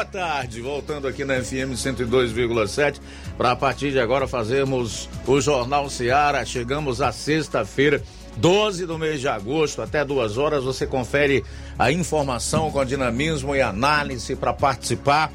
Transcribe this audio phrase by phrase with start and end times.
[0.00, 0.62] tarde!
[0.62, 2.98] Voltando aqui na FM 102,7
[3.36, 6.46] para a partir de agora fazermos o Jornal Seara.
[6.46, 8.02] Chegamos à sexta-feira,
[8.38, 10.64] 12 do mês de agosto, até duas horas.
[10.64, 11.44] Você confere
[11.78, 15.30] a informação com dinamismo e análise para participar.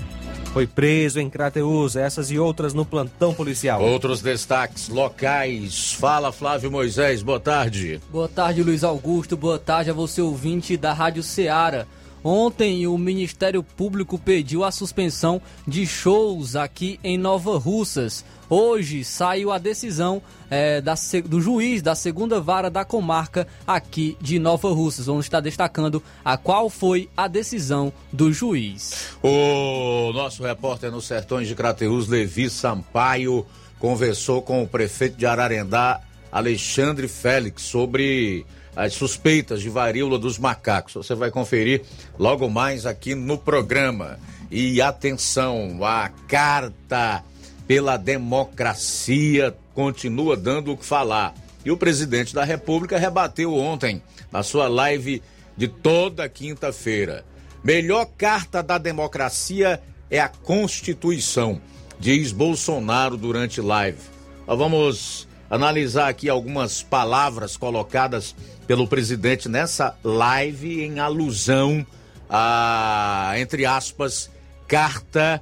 [0.51, 3.81] foi preso em Crateus, essas e outras no plantão policial.
[3.81, 5.93] Outros destaques locais.
[5.93, 8.01] Fala Flávio Moisés, boa tarde.
[8.11, 9.37] Boa tarde, Luiz Augusto.
[9.37, 11.87] Boa tarde a você ouvinte da Rádio Ceará.
[12.23, 18.23] Ontem o Ministério Público pediu a suspensão de shows aqui em Nova Russas.
[18.53, 24.39] Hoje saiu a decisão é, da, do juiz da segunda vara da comarca aqui de
[24.39, 25.05] Nova Russas.
[25.05, 29.15] Vamos estar destacando a qual foi a decisão do juiz.
[29.23, 33.45] O nosso repórter nos Sertões de Crateus, Levi Sampaio,
[33.79, 38.45] conversou com o prefeito de Ararendá, Alexandre Félix, sobre
[38.75, 40.95] as suspeitas de varíola dos macacos.
[40.95, 41.83] Você vai conferir
[42.19, 44.19] logo mais aqui no programa.
[44.51, 47.23] E atenção, a carta
[47.71, 51.33] pela democracia continua dando o que falar.
[51.63, 55.23] E o presidente da República rebateu ontem, na sua live
[55.55, 57.23] de toda quinta-feira.
[57.63, 61.61] Melhor carta da democracia é a Constituição,
[61.97, 63.99] diz Bolsonaro durante live.
[64.45, 68.35] Vamos analisar aqui algumas palavras colocadas
[68.67, 71.87] pelo presidente nessa live em alusão
[72.29, 74.29] a, entre aspas,
[74.67, 75.41] carta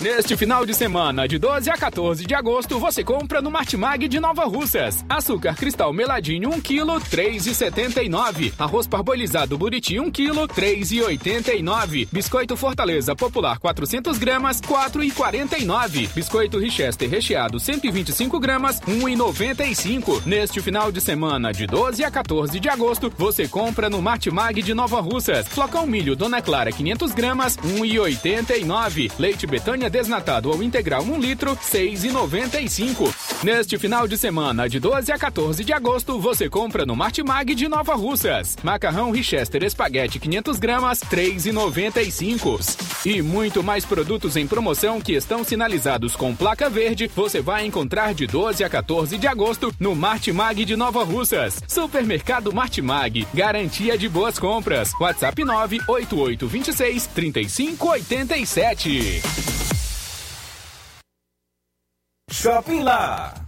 [0.00, 4.20] Neste final de semana, de 12 a 14 de agosto, você compra no Martimag de
[4.20, 5.04] Nova Russas.
[5.08, 8.52] Açúcar cristal meladinho 1 kg, 3,79.
[8.56, 12.06] Arroz parbolizado buriti 1 kg, 3,89.
[12.12, 16.10] Biscoito Fortaleza Popular 400 gramas, 4,49.
[16.14, 20.24] Biscoito Richester recheado 125 gramas, 1,95.
[20.24, 24.74] Neste final de semana, de 12 a 14 de agosto, você compra no Martimag de
[24.74, 25.48] Nova Russas.
[25.48, 29.10] Flocão milho Dona Clara 500 gramas, 1,89.
[29.18, 33.14] Leite Betânia desnatado ou integral 1 litro, 6,95.
[33.44, 37.68] Neste final de semana, de 12 a 14 de agosto, você compra no Martimag de
[37.68, 38.56] Nova Russas.
[38.62, 43.06] Macarrão Richester Espaguete 500 gramas, 3,95.
[43.06, 48.14] E muito mais produtos em promoção que estão sinalizados com placa verde, você vai encontrar
[48.14, 51.62] de 12 a 14 de agosto no Martimag de Nova Russas.
[51.68, 54.92] Supermercado Martimag, garantia de boas compras.
[54.98, 59.67] WhatsApp 98826 3587.
[62.30, 63.47] Shopping Lá.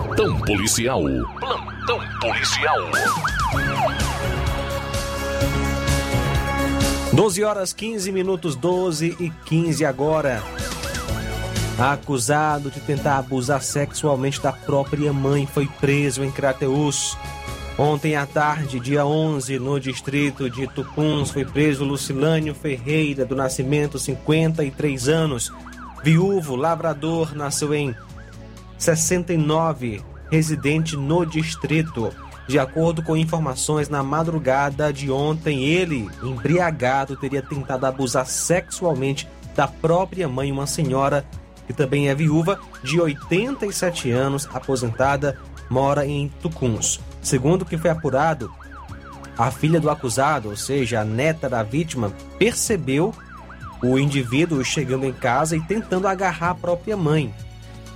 [0.00, 1.02] Plantão policial.
[1.38, 2.78] Plantão policial.
[7.12, 10.42] 12 horas 15 minutos, 12 e 15 agora.
[11.78, 17.16] Acusado de tentar abusar sexualmente da própria mãe foi preso em Crateus.
[17.76, 23.98] Ontem à tarde, dia 11, no distrito de Tupuns, foi preso Lucilânio Ferreira, do nascimento
[23.98, 25.52] 53 anos.
[26.02, 27.94] Viúvo, lavrador, nasceu em
[28.80, 32.10] 69, residente no distrito.
[32.48, 39.68] De acordo com informações, na madrugada de ontem, ele, embriagado, teria tentado abusar sexualmente da
[39.68, 41.24] própria mãe, uma senhora
[41.66, 45.38] que também é viúva, de 87 anos, aposentada,
[45.68, 46.98] mora em Tucuns.
[47.22, 48.50] Segundo o que foi apurado,
[49.38, 53.14] a filha do acusado, ou seja, a neta da vítima, percebeu
[53.82, 57.32] o indivíduo chegando em casa e tentando agarrar a própria mãe.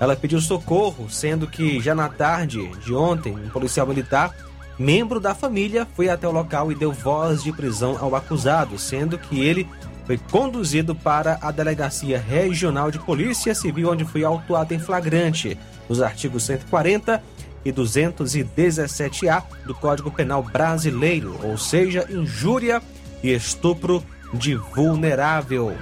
[0.00, 4.34] Ela pediu socorro, sendo que já na tarde de ontem, um policial militar,
[4.78, 9.18] membro da família, foi até o local e deu voz de prisão ao acusado, sendo
[9.18, 9.68] que ele
[10.04, 15.56] foi conduzido para a Delegacia Regional de Polícia Civil, onde foi autuado em flagrante,
[15.88, 17.22] nos artigos 140
[17.64, 22.82] e 217-A do Código Penal Brasileiro, ou seja, injúria
[23.22, 25.74] e estupro de vulnerável.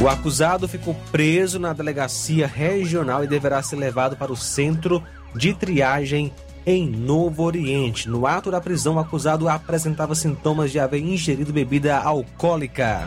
[0.00, 5.02] O acusado ficou preso na delegacia regional e deverá ser levado para o centro
[5.34, 6.32] de triagem
[6.64, 8.08] em Novo Oriente.
[8.08, 13.06] No ato da prisão, o acusado apresentava sintomas de haver ingerido bebida alcoólica.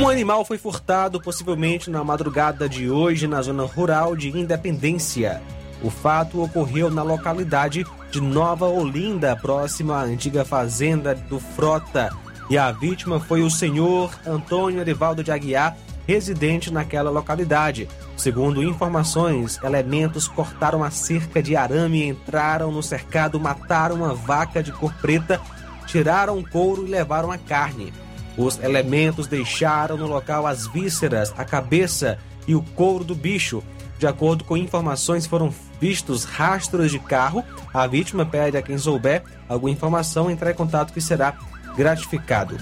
[0.00, 5.42] Um animal foi furtado possivelmente na madrugada de hoje na zona rural de Independência.
[5.82, 12.10] O fato ocorreu na localidade de Nova Olinda, próxima à antiga fazenda do Frota.
[12.50, 17.86] E a vítima foi o senhor Antônio Erivaldo de Aguiar, residente naquela localidade.
[18.16, 24.72] Segundo informações, elementos cortaram a cerca de arame, entraram no cercado, mataram uma vaca de
[24.72, 25.38] cor preta,
[25.86, 27.92] tiraram o couro e levaram a carne.
[28.36, 33.62] Os elementos deixaram no local as vísceras, a cabeça e o couro do bicho.
[33.98, 37.44] De acordo com informações, foram vistos rastros de carro.
[37.72, 41.36] A vítima pede a quem souber alguma informação entrar em contato que será
[41.76, 42.56] gratificado.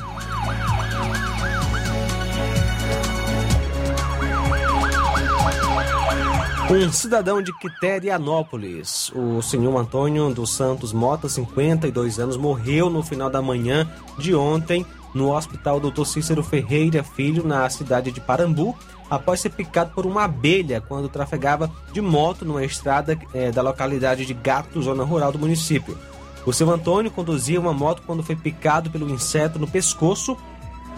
[6.68, 13.30] Um cidadão de Quiterianópolis, o senhor Antônio dos Santos Mota, 52 anos, morreu no final
[13.30, 16.04] da manhã de ontem no Hospital Dr.
[16.04, 18.76] Cícero Ferreira Filho, na cidade de Parambu
[19.10, 24.26] após ser picado por uma abelha quando trafegava de moto numa estrada eh, da localidade
[24.26, 25.96] de Gato, zona rural do município.
[26.44, 30.36] O seu Antônio conduzia uma moto quando foi picado pelo inseto no pescoço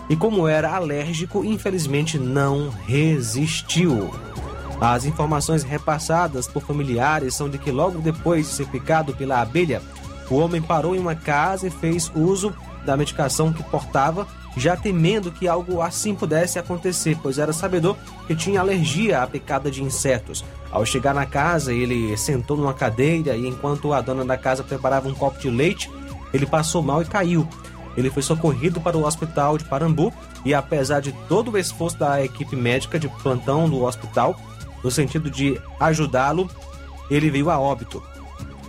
[0.09, 4.11] e, como era alérgico, infelizmente não resistiu.
[4.81, 9.83] As informações repassadas por familiares são de que logo depois de ser picado pela abelha,
[10.31, 15.31] o homem parou em uma casa e fez uso da medicação que portava, já temendo
[15.31, 20.45] que algo assim pudesse acontecer, pois era sabedor que tinha alergia à picada de insetos.
[20.71, 25.09] Ao chegar na casa, ele sentou numa cadeira e enquanto a dona da casa preparava
[25.09, 25.91] um copo de leite,
[26.33, 27.49] ele passou mal e caiu.
[27.97, 30.13] Ele foi socorrido para o hospital de Parambu
[30.45, 34.39] e, apesar de todo o esforço da equipe médica de plantão do hospital,
[34.85, 36.49] no sentido de ajudá-lo,
[37.11, 38.03] ele veio a óbito.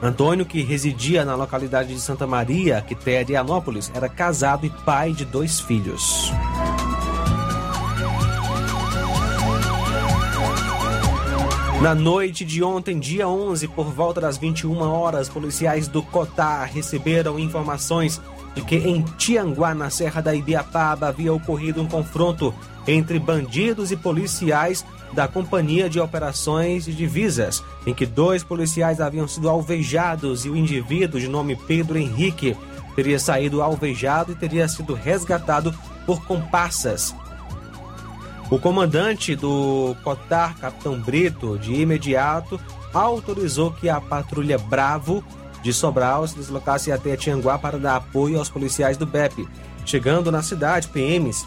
[0.01, 5.59] Antônio, que residia na localidade de Santa Maria, Quiterianópolis, era casado e pai de dois
[5.59, 6.31] filhos.
[11.81, 17.39] Na noite de ontem, dia 11, por volta das 21 horas, policiais do Cotar receberam
[17.39, 18.21] informações
[18.55, 22.53] de que em Tianguá, na Serra da Ibiapaba, havia ocorrido um confronto
[22.87, 29.27] entre bandidos e policiais da Companhia de Operações de Divisas, em que dois policiais haviam
[29.27, 32.55] sido alvejados e o indivíduo de nome Pedro Henrique
[32.95, 35.73] teria saído alvejado e teria sido resgatado
[36.05, 37.15] por comparsas.
[38.49, 42.59] O comandante do Cotar, Capitão Brito, de imediato
[42.93, 45.23] autorizou que a patrulha Bravo
[45.61, 49.47] de Sobral se deslocasse até Tianguá para dar apoio aos policiais do BEP.
[49.85, 51.45] Chegando na cidade, PMs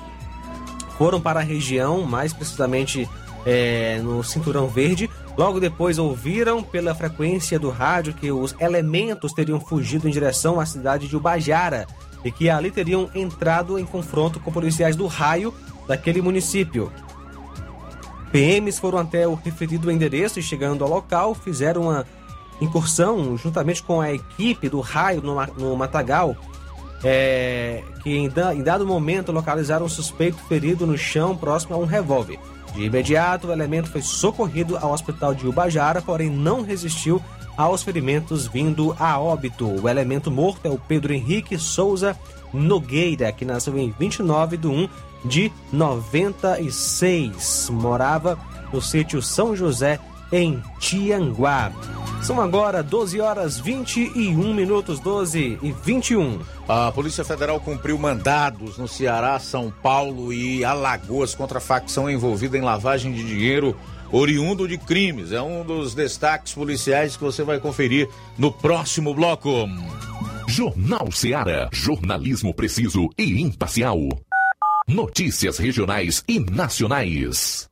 [0.97, 3.09] foram para a região, mais precisamente
[3.45, 5.09] é, no Cinturão Verde.
[5.37, 10.67] Logo depois ouviram pela frequência do rádio que os elementos teriam fugido em direção à
[10.67, 11.87] cidade de Ubajara
[12.25, 15.53] e que ali teriam entrado em confronto com policiais do raio
[15.89, 16.93] daquele município.
[18.31, 22.07] PMs foram até o referido endereço e, chegando ao local, fizeram uma
[22.61, 26.37] incursão juntamente com a equipe do raio no, Matagal,
[27.05, 31.85] é, que em, em dado momento localizaram um suspeito ferido no chão próximo a um
[31.85, 32.39] revólver.
[32.75, 37.23] De imediato, o elemento foi socorrido ao hospital de Ubajara, porém não resistiu
[37.57, 39.67] aos ferimentos vindo a óbito.
[39.67, 42.17] O elemento morto é o Pedro Henrique Souza
[42.53, 44.89] Nogueira, que nasceu em 29 de 1
[45.25, 47.69] de 96.
[47.71, 48.39] Morava
[48.73, 50.01] no sítio São José,
[50.33, 51.71] em Tianguá.
[52.23, 56.41] São agora 12 horas 21 minutos, 12 e 21.
[56.69, 62.57] A Polícia Federal cumpriu mandados no Ceará, São Paulo e Alagoas contra a facção envolvida
[62.57, 63.77] em lavagem de dinheiro
[64.13, 65.33] oriundo de crimes.
[65.33, 68.09] É um dos destaques policiais que você vai conferir
[68.39, 69.67] no próximo bloco.
[70.47, 73.99] Jornal Ceará, jornalismo preciso e imparcial.
[74.87, 77.72] Notícias regionais e nacionais.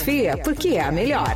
[0.37, 1.35] porque é a melhor.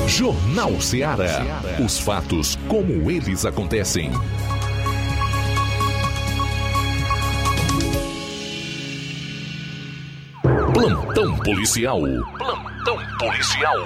[0.07, 1.43] Jornal Ceará.
[1.85, 4.13] Os fatos como eles acontecem.
[10.73, 12.01] Plantão policial.
[12.39, 13.77] Plantão policial.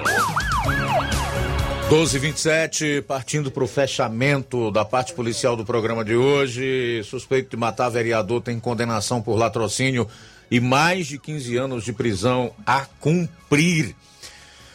[1.89, 7.01] 1227, partindo para o fechamento da parte policial do programa de hoje.
[7.05, 10.07] Suspeito de matar vereador tem condenação por latrocínio
[10.51, 13.95] e mais de 15 anos de prisão a cumprir.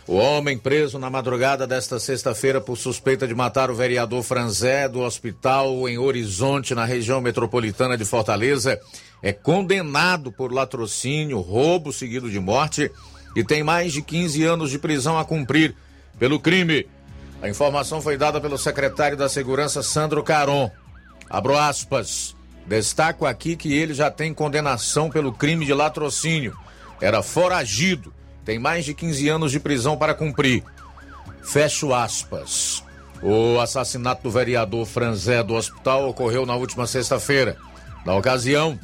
[0.08, 5.00] O homem preso na madrugada desta sexta-feira por suspeita de matar o vereador Franzé do
[5.00, 8.80] hospital em Horizonte, na região metropolitana de Fortaleza,
[9.24, 12.92] é condenado por latrocínio, roubo seguido de morte
[13.36, 15.76] e tem mais de 15 anos de prisão a cumprir
[16.20, 16.88] pelo crime.
[17.42, 20.70] A informação foi dada pelo secretário da Segurança, Sandro Caron.
[21.28, 22.35] Abro aspas.
[22.66, 26.58] Destaco aqui que ele já tem condenação pelo crime de latrocínio.
[27.00, 28.14] Era foragido.
[28.44, 30.64] Tem mais de 15 anos de prisão para cumprir.
[31.44, 32.84] Fecho aspas.
[33.22, 37.58] O assassinato do vereador Franzé do hospital ocorreu na última sexta-feira.
[38.06, 38.80] Na ocasião,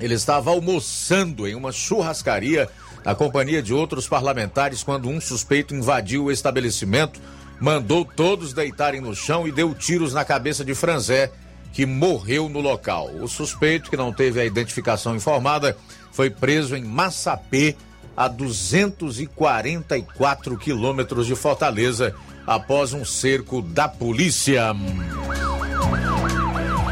[0.00, 2.68] ele estava almoçando em uma churrascaria
[3.04, 7.20] na companhia de outros parlamentares quando um suspeito invadiu o estabelecimento
[7.60, 11.30] mandou todos deitarem no chão e deu tiros na cabeça de Franzé,
[11.72, 13.10] que morreu no local.
[13.20, 15.76] O suspeito, que não teve a identificação informada,
[16.12, 17.76] foi preso em Massapê,
[18.16, 22.14] a 244 quilômetros de Fortaleza,
[22.46, 24.74] após um cerco da polícia.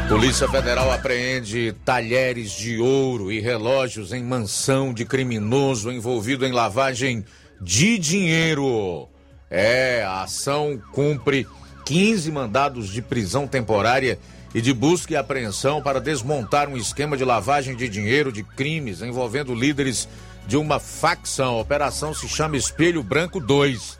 [0.07, 7.23] Polícia Federal apreende talheres de ouro e relógios em mansão de criminoso envolvido em lavagem
[7.61, 9.07] de dinheiro.
[9.51, 11.45] É, a ação cumpre
[11.85, 14.17] 15 mandados de prisão temporária
[14.53, 19.01] e de busca e apreensão para desmontar um esquema de lavagem de dinheiro de crimes
[19.01, 20.07] envolvendo líderes
[20.47, 21.55] de uma facção.
[21.55, 23.99] A operação se chama Espelho Branco 2.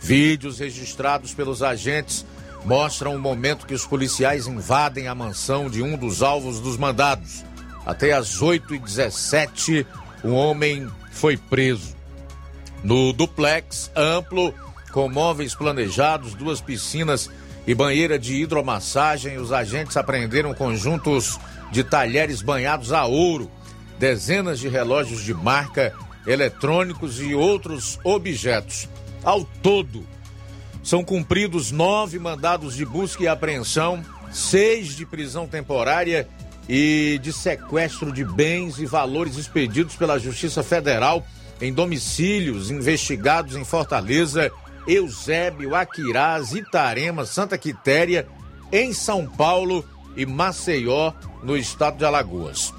[0.00, 2.24] Vídeos registrados pelos agentes
[2.64, 7.44] mostram o momento que os policiais invadem a mansão de um dos alvos dos mandados.
[7.84, 9.86] Até às 8h17,
[10.24, 11.94] um homem foi preso.
[12.82, 14.54] No duplex amplo,
[14.90, 17.30] com móveis planejados, duas piscinas
[17.66, 21.38] e banheira de hidromassagem, os agentes apreenderam conjuntos
[21.70, 23.50] de talheres banhados a ouro,
[23.98, 25.92] dezenas de relógios de marca,
[26.26, 28.88] eletrônicos e outros objetos.
[29.22, 30.06] Ao todo,
[30.82, 36.26] são cumpridos nove mandados de busca e apreensão, seis de prisão temporária
[36.68, 41.26] e de sequestro de bens e valores expedidos pela Justiça Federal
[41.60, 44.50] em domicílios investigados em Fortaleza,
[44.86, 48.26] Eusébio, Aquirás, Itarema, Santa Quitéria,
[48.72, 49.84] em São Paulo
[50.16, 51.12] e Maceió,
[51.42, 52.72] no estado de Alagoas.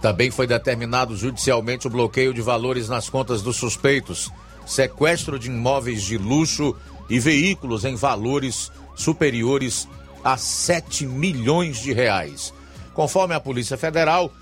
[0.00, 4.30] Também foi determinado judicialmente o bloqueio de valores nas contas dos suspeitos,
[4.66, 6.76] sequestro de imóveis de luxo
[7.08, 9.88] e veículos em valores superiores
[10.24, 12.52] a 7 milhões de reais.
[12.94, 14.32] Conforme a Polícia Federal,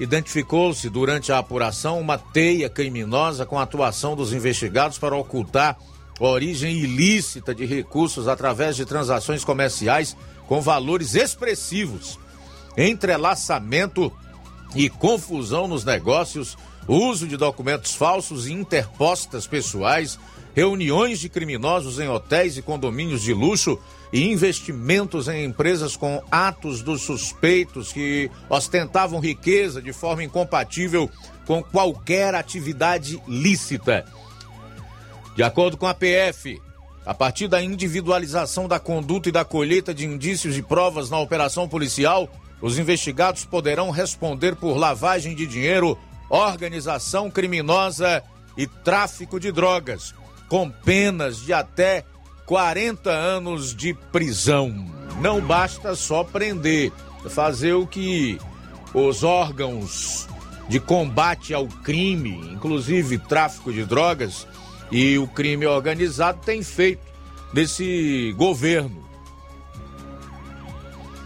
[0.00, 5.76] identificou-se durante a apuração uma teia criminosa com a atuação dos investigados para ocultar
[6.18, 12.18] origem ilícita de recursos através de transações comerciais com valores expressivos,
[12.76, 14.12] entrelaçamento
[14.74, 20.18] e confusão nos negócios, uso de documentos falsos e interpostas pessoais,
[20.54, 23.78] reuniões de criminosos em hotéis e condomínios de luxo
[24.12, 31.10] e investimentos em empresas com atos dos suspeitos que ostentavam riqueza de forma incompatível
[31.46, 34.04] com qualquer atividade lícita.
[35.38, 36.60] De acordo com a PF,
[37.06, 41.68] a partir da individualização da conduta e da colheita de indícios e provas na operação
[41.68, 42.28] policial,
[42.60, 45.96] os investigados poderão responder por lavagem de dinheiro,
[46.28, 48.20] organização criminosa
[48.56, 50.12] e tráfico de drogas
[50.48, 52.04] com penas de até
[52.44, 54.74] 40 anos de prisão.
[55.20, 56.90] Não basta só prender,
[57.30, 58.40] fazer o que
[58.92, 60.26] os órgãos
[60.68, 64.44] de combate ao crime, inclusive tráfico de drogas
[64.90, 67.02] e o crime organizado, têm feito
[67.52, 69.06] desse governo.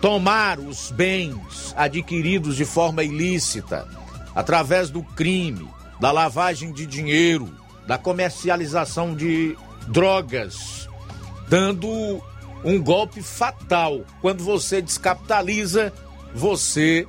[0.01, 3.87] Tomar os bens adquiridos de forma ilícita,
[4.35, 5.69] através do crime,
[6.01, 7.49] da lavagem de dinheiro,
[7.87, 9.57] da comercialização de
[9.89, 10.89] drogas,
[11.49, 12.21] dando
[12.65, 14.05] um golpe fatal.
[14.21, 15.93] Quando você descapitaliza,
[16.35, 17.07] você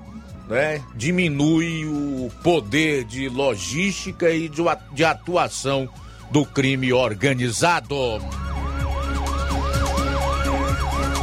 [0.48, 4.50] né, diminui o poder de logística e
[4.92, 5.90] de atuação
[6.32, 8.22] do crime organizado.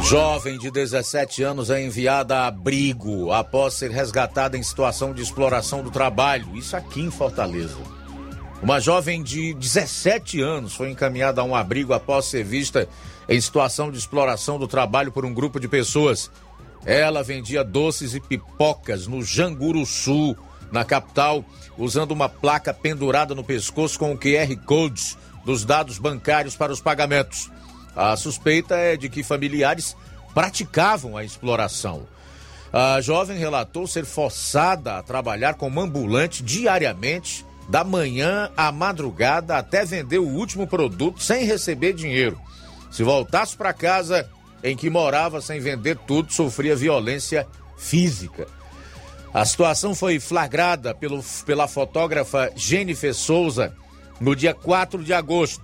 [0.03, 5.81] Jovem de 17 anos é enviada a abrigo após ser resgatada em situação de exploração
[5.81, 6.55] do trabalho.
[6.57, 7.77] Isso aqui em Fortaleza.
[8.61, 12.87] Uma jovem de 17 anos foi encaminhada a um abrigo após ser vista
[13.27, 16.29] em situação de exploração do trabalho por um grupo de pessoas.
[16.85, 20.37] Ela vendia doces e pipocas no Janguru Sul,
[20.71, 21.43] na capital,
[21.77, 26.79] usando uma placa pendurada no pescoço com o QR Code dos dados bancários para os
[26.79, 27.51] pagamentos.
[27.95, 29.95] A suspeita é de que familiares
[30.33, 32.07] praticavam a exploração.
[32.71, 39.83] A jovem relatou ser forçada a trabalhar como ambulante diariamente da manhã à madrugada até
[39.83, 42.39] vender o último produto sem receber dinheiro.
[42.89, 44.29] Se voltasse para casa
[44.63, 48.47] em que morava sem vender tudo, sofria violência física.
[49.33, 53.73] A situação foi flagrada pelo, pela fotógrafa Jennifer Souza
[54.19, 55.63] no dia 4 de agosto.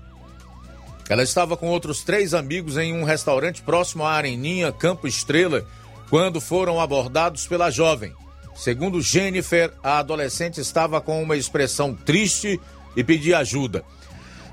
[1.09, 5.65] Ela estava com outros três amigos em um restaurante próximo à Areninha, Campo Estrela,
[6.09, 8.13] quando foram abordados pela jovem.
[8.55, 12.59] Segundo Jennifer, a adolescente estava com uma expressão triste
[12.95, 13.83] e pedia ajuda.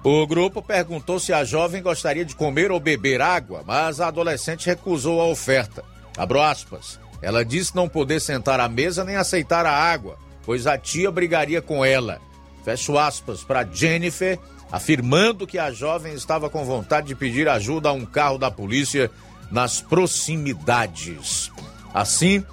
[0.03, 4.67] O grupo perguntou se a jovem gostaria de comer ou beber água, mas a adolescente
[4.67, 5.83] recusou a oferta.
[6.17, 7.01] Abro aspas.
[7.23, 11.63] Ela disse não poder sentar à mesa nem aceitar a água, pois a tia brigaria
[11.63, 12.21] com ela.
[12.65, 14.39] Fecho aspas para Jennifer,
[14.71, 19.11] afirmando que a jovem estava com vontade de pedir ajuda a um carro da polícia
[19.51, 21.51] nas proximidades.
[21.93, 22.45] Assim,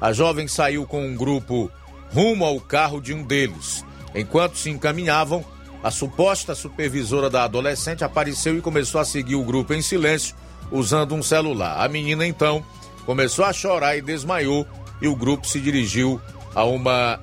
[0.00, 1.70] a jovem saiu com um grupo
[2.12, 3.84] rumo ao carro de um deles.
[4.14, 5.44] Enquanto se encaminhavam,
[5.82, 10.34] a suposta supervisora da adolescente apareceu e começou a seguir o grupo em silêncio,
[10.70, 11.84] usando um celular.
[11.84, 12.64] A menina então
[13.06, 14.66] começou a chorar e desmaiou
[15.00, 16.20] e o grupo se dirigiu
[16.54, 17.20] a uma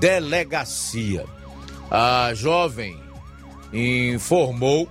[0.00, 1.26] delegacia.
[1.90, 2.98] A jovem
[3.72, 4.88] informou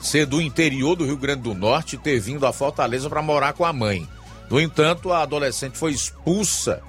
[0.00, 3.64] ser do interior do Rio Grande do Norte ter vindo a Fortaleza para morar com
[3.64, 4.06] a mãe.
[4.50, 6.82] No entanto, a adolescente foi expulsa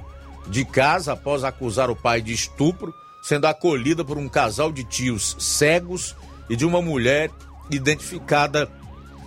[0.47, 5.35] de casa após acusar o pai de estupro, sendo acolhida por um casal de tios
[5.39, 6.15] cegos
[6.49, 7.29] e de uma mulher
[7.69, 8.69] identificada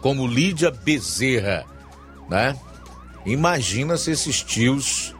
[0.00, 1.66] como Lídia Bezerra,
[2.28, 2.58] né?
[3.24, 5.14] Imagina se esses tios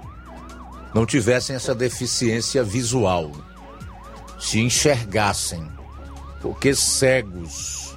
[0.95, 3.31] não tivessem essa deficiência visual,
[4.39, 5.67] se enxergassem,
[6.41, 7.97] porque cegos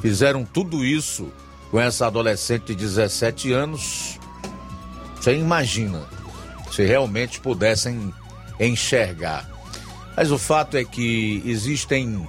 [0.00, 1.30] fizeram tudo isso
[1.70, 4.18] com essa adolescente de 17 anos.
[5.16, 6.02] Você imagina
[6.70, 8.12] se realmente pudessem
[8.58, 9.48] enxergar.
[10.16, 12.28] Mas o fato é que existem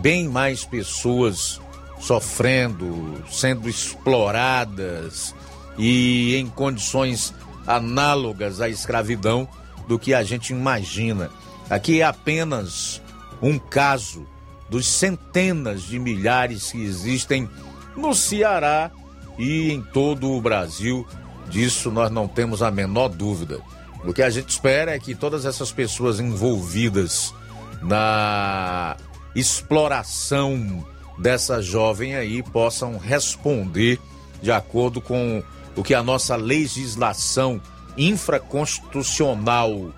[0.00, 1.60] bem mais pessoas
[1.98, 5.34] sofrendo, sendo exploradas
[5.78, 7.34] e em condições
[7.66, 9.48] análogas à escravidão
[9.88, 11.30] do que a gente imagina.
[11.68, 13.02] Aqui é apenas
[13.42, 14.26] um caso
[14.68, 17.48] dos centenas de milhares que existem
[17.96, 18.90] no Ceará
[19.38, 21.06] e em todo o Brasil.
[21.48, 23.60] Disso nós não temos a menor dúvida.
[24.04, 27.34] O que a gente espera é que todas essas pessoas envolvidas
[27.82, 28.96] na
[29.34, 30.84] exploração
[31.18, 33.98] dessa jovem aí possam responder
[34.42, 35.42] de acordo com
[35.76, 37.60] o que a nossa legislação
[37.96, 39.92] infraconstitucional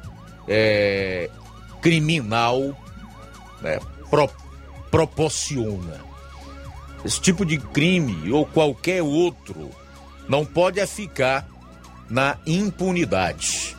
[0.47, 1.31] é,
[1.81, 2.77] criminal
[3.63, 3.79] né,
[4.11, 4.29] pro,
[4.91, 6.07] proporciona.
[7.05, 9.71] Esse tipo de crime ou qualquer outro
[10.29, 11.47] não pode ficar
[12.11, 13.77] na impunidade.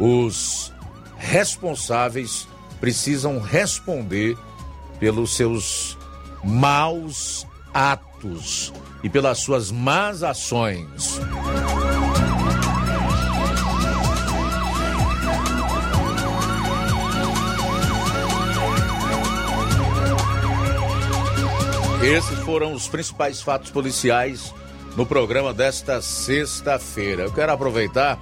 [0.00, 0.72] Os
[1.18, 2.48] responsáveis
[2.80, 4.36] precisam responder
[4.98, 5.96] pelos seus
[6.42, 8.72] maus atos
[9.04, 11.20] e pelas suas más ações.
[22.02, 24.54] Esses foram os principais fatos policiais
[24.96, 27.24] no programa desta sexta-feira.
[27.24, 28.18] Eu quero aproveitar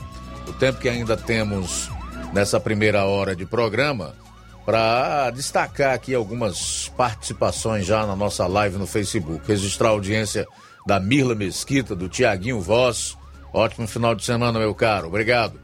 [0.49, 1.89] o tempo que ainda temos
[2.33, 4.17] nessa primeira hora de programa
[4.65, 9.47] para destacar aqui algumas participações já na nossa live no Facebook.
[9.47, 10.47] Registrar a audiência
[10.87, 13.17] da Mirla Mesquita, do Tiaguinho Voz.
[13.53, 15.09] Ótimo final de semana, meu caro.
[15.09, 15.61] Obrigado.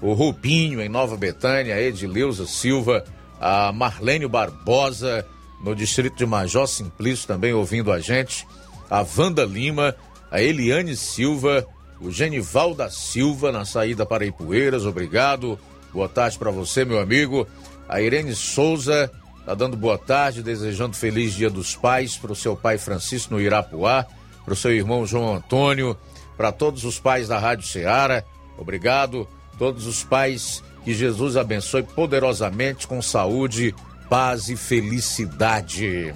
[0.00, 3.04] O Rubinho, em Nova Betânia, a Edileuza Silva,
[3.40, 5.26] a Marlene Barbosa,
[5.62, 8.46] no distrito de Major Simplício, também ouvindo a gente,
[8.90, 9.94] a Wanda Lima,
[10.30, 11.66] a Eliane Silva,
[12.00, 15.58] o Genival da Silva, na saída para Ipueiras, obrigado.
[15.92, 17.46] Boa tarde para você, meu amigo.
[17.88, 19.10] A Irene Souza
[19.46, 23.40] tá dando boa tarde, desejando feliz Dia dos Pais para o seu pai Francisco no
[23.40, 24.06] Irapuá,
[24.44, 25.96] para o seu irmão João Antônio,
[26.36, 28.22] para todos os pais da Rádio Ceará.
[28.58, 29.26] Obrigado.
[29.58, 33.74] Todos os pais que Jesus abençoe poderosamente com saúde,
[34.08, 36.14] paz e felicidade.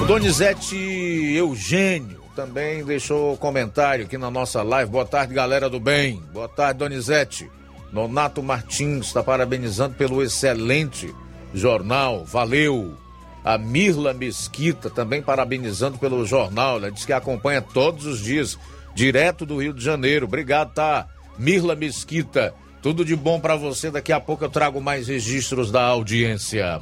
[0.00, 4.90] O Donizete Eugênio também deixou comentário aqui na nossa live.
[4.90, 6.22] Boa tarde, galera do bem.
[6.32, 7.50] Boa tarde, Donizete.
[7.92, 11.14] Nonato Martins está parabenizando pelo excelente
[11.54, 12.24] jornal.
[12.24, 12.96] Valeu.
[13.44, 16.76] A Mirla Mesquita também parabenizando pelo jornal.
[16.76, 18.58] Ela diz que acompanha todos os dias,
[18.94, 20.26] direto do Rio de Janeiro.
[20.26, 21.06] Obrigado, tá?
[21.38, 22.54] Mirla Mesquita.
[22.80, 23.90] Tudo de bom para você.
[23.90, 26.80] Daqui a pouco eu trago mais registros da audiência.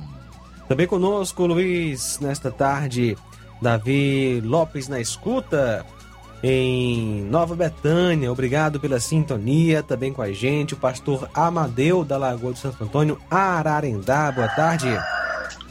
[0.68, 3.16] Também conosco, Luiz, nesta tarde,
[3.60, 5.84] Davi Lopes na escuta
[6.42, 8.32] em Nova Betânia.
[8.32, 10.74] Obrigado pela sintonia também com a gente.
[10.74, 14.30] O pastor Amadeu da Lagoa do Santo Antônio, Ararendá.
[14.32, 14.88] Boa tarde.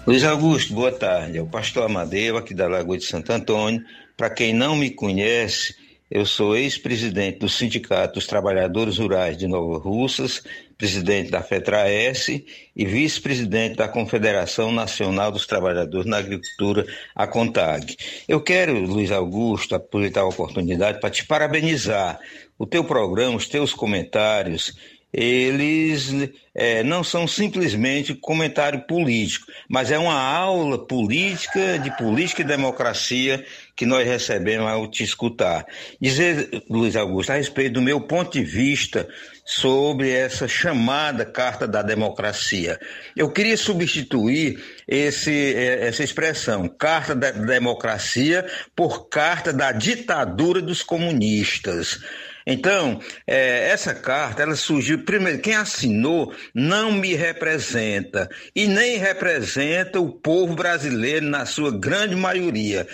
[0.10, 1.38] Luiz Augusto, boa tarde.
[1.38, 3.86] É o pastor Amadeu aqui da Lagoa de Santo Antônio.
[4.17, 5.76] Para quem não me conhece,
[6.10, 10.41] eu sou ex-presidente do Sindicato dos Trabalhadores Rurais de Nova Russas,
[10.80, 17.95] presidente da FETRAES e vice-presidente da Confederação Nacional dos Trabalhadores na Agricultura, a CONTAG.
[18.28, 22.19] Eu quero, Luiz Augusto, aproveitar a oportunidade para te parabenizar.
[22.58, 24.74] O teu programa, os teus comentários,
[25.12, 26.12] eles
[26.54, 33.43] é, não são simplesmente comentário político, mas é uma aula política, de política e democracia
[33.76, 35.65] que nós recebemos ao te escutar.
[36.00, 39.08] Dizer, Luiz Augusto, a respeito do meu ponto de vista
[39.45, 42.80] sobre essa chamada Carta da Democracia.
[43.15, 48.45] Eu queria substituir esse, é, essa expressão, Carta da Democracia,
[48.76, 52.00] por Carta da Ditadura dos Comunistas.
[52.45, 59.99] Então, é, essa carta, ela surgiu, primeiro, quem assinou não me representa e nem representa
[59.99, 62.88] o povo brasileiro na sua grande maioria.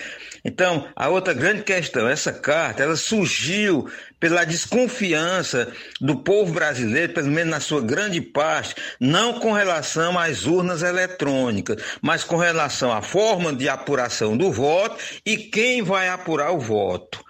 [0.43, 7.31] Então, a outra grande questão, essa carta, ela surgiu pela desconfiança do povo brasileiro, pelo
[7.31, 13.01] menos na sua grande parte, não com relação às urnas eletrônicas, mas com relação à
[13.01, 17.24] forma de apuração do voto e quem vai apurar o voto.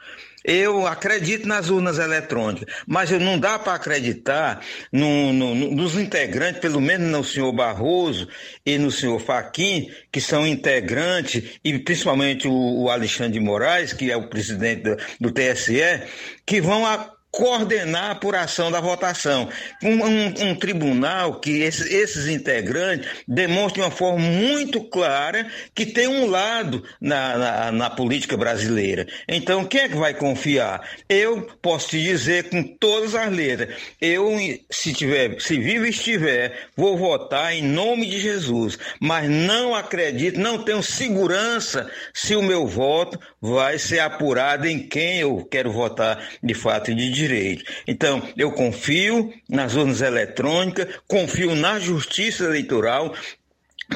[0.48, 6.80] Eu acredito nas urnas eletrônicas, mas não dá para acreditar no, no, nos integrantes, pelo
[6.80, 8.28] menos no senhor Barroso
[8.66, 14.12] e no senhor Faquim, que são integrantes, e principalmente o, o Alexandre de Moraes, que
[14.12, 16.04] é o presidente do, do TSE,
[16.46, 19.50] que vão a, coordenar a apuração da votação.
[19.84, 25.86] Um, um, um tribunal que esses, esses integrantes demonstrem de uma forma muito clara que
[25.86, 29.06] tem um lado na, na, na, política brasileira.
[29.28, 30.90] Então, quem é que vai confiar?
[31.10, 34.32] Eu posso te dizer com todas as letras, eu,
[34.70, 40.64] se, tiver, se vivo estiver, vou votar em nome de Jesus, mas não acredito, não
[40.64, 46.54] tenho segurança se o meu voto vai ser apurado em quem eu quero votar de
[46.54, 47.64] fato e de direito.
[47.88, 53.14] Então, eu confio nas urnas eletrônicas, confio na justiça eleitoral,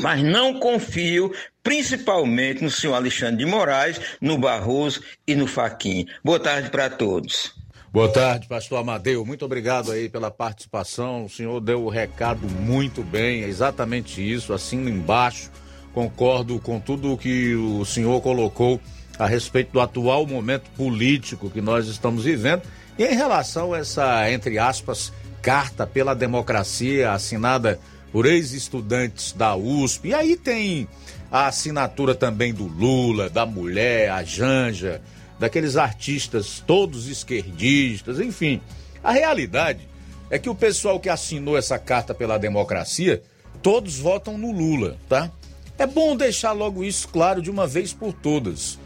[0.02, 1.32] mas não confio
[1.64, 6.08] principalmente no senhor Alexandre de Moraes, no Barroso e no Faquim.
[6.24, 7.54] Boa tarde para todos.
[7.92, 9.26] Boa tarde, pastor Amadeu.
[9.26, 11.26] Muito obrigado aí pela participação.
[11.26, 15.50] O senhor deu o recado muito bem, é exatamente isso, assim embaixo.
[15.92, 18.80] Concordo com tudo o que o senhor colocou
[19.18, 22.62] a respeito do atual momento político que nós estamos vivendo
[23.00, 27.80] e em relação a essa, entre aspas, carta pela democracia assinada
[28.12, 30.10] por ex-estudantes da USP.
[30.10, 30.86] E aí tem
[31.32, 35.02] a assinatura também do Lula, da mulher, a Janja,
[35.40, 38.60] daqueles artistas todos esquerdistas, enfim.
[39.02, 39.88] A realidade
[40.30, 43.24] é que o pessoal que assinou essa carta pela democracia,
[43.62, 45.32] todos votam no Lula, tá?
[45.78, 48.78] É bom deixar logo isso claro de uma vez por todas.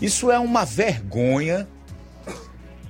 [0.00, 1.68] Isso é uma vergonha,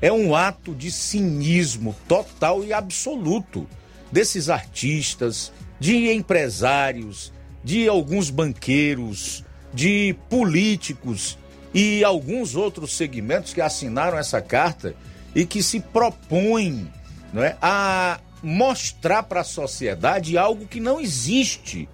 [0.05, 3.67] é um ato de cinismo total e absoluto
[4.13, 7.33] desses artistas, de empresários,
[7.65, 11.39] de alguns banqueiros, de políticos
[11.73, 14.95] e alguns outros segmentos que assinaram essa carta
[15.35, 16.87] e que se propõem
[17.33, 21.89] não é, a mostrar para a sociedade algo que não existe.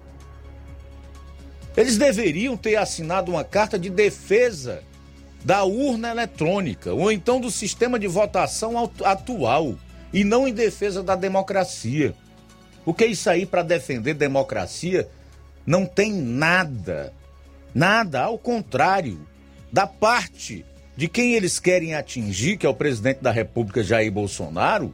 [1.77, 4.83] Eles deveriam ter assinado uma carta de defesa
[5.43, 9.75] da urna eletrônica ou então do sistema de votação atual
[10.13, 12.13] e não em defesa da democracia.
[12.83, 15.07] Porque isso aí para defender democracia
[15.65, 17.13] não tem nada,
[17.73, 19.25] nada, ao contrário,
[19.71, 24.93] da parte de quem eles querem atingir, que é o presidente da República Jair Bolsonaro,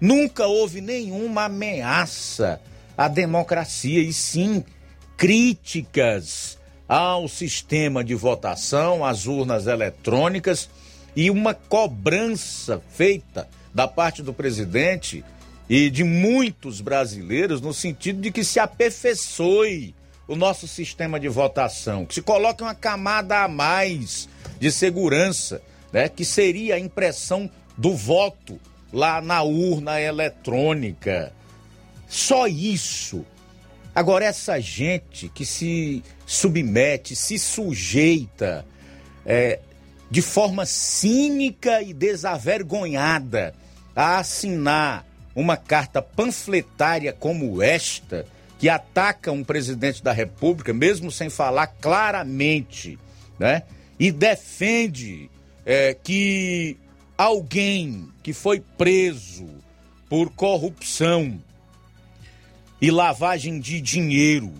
[0.00, 2.60] nunca houve nenhuma ameaça
[2.96, 4.64] à democracia e sim
[5.16, 6.57] críticas
[6.88, 10.70] ao sistema de votação, às urnas eletrônicas
[11.14, 15.22] e uma cobrança feita da parte do presidente
[15.68, 19.94] e de muitos brasileiros no sentido de que se aperfeiçoe
[20.26, 25.60] o nosso sistema de votação, que se coloque uma camada a mais de segurança,
[25.92, 28.58] né, que seria a impressão do voto
[28.92, 31.32] lá na urna eletrônica.
[32.08, 33.24] Só isso
[33.98, 38.66] Agora, essa gente que se submete, se sujeita
[39.24, 39.60] é,
[40.10, 43.54] de forma cínica e desavergonhada
[43.96, 48.26] a assinar uma carta panfletária como esta,
[48.58, 52.98] que ataca um presidente da República, mesmo sem falar claramente,
[53.38, 53.62] né?
[53.98, 55.30] E defende
[55.64, 56.76] é, que
[57.16, 59.46] alguém que foi preso
[60.10, 61.40] por corrupção
[62.82, 64.52] e lavagem de dinheiro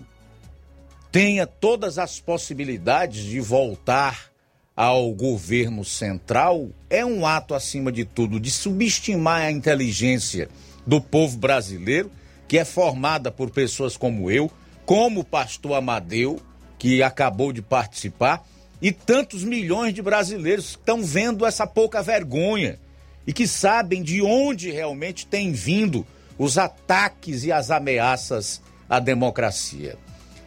[1.11, 4.29] tenha todas as possibilidades de voltar
[4.75, 10.47] ao governo central, é um ato, acima de tudo, de subestimar a inteligência
[10.87, 12.09] do povo brasileiro,
[12.47, 14.49] que é formada por pessoas como eu,
[14.85, 16.39] como o pastor Amadeu,
[16.77, 18.47] que acabou de participar,
[18.81, 22.79] e tantos milhões de brasileiros que estão vendo essa pouca vergonha
[23.27, 26.07] e que sabem de onde realmente tem vindo
[26.37, 29.97] os ataques e as ameaças à democracia.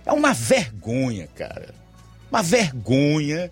[0.04, 1.74] É uma vergonha, cara.
[2.30, 3.50] Uma vergonha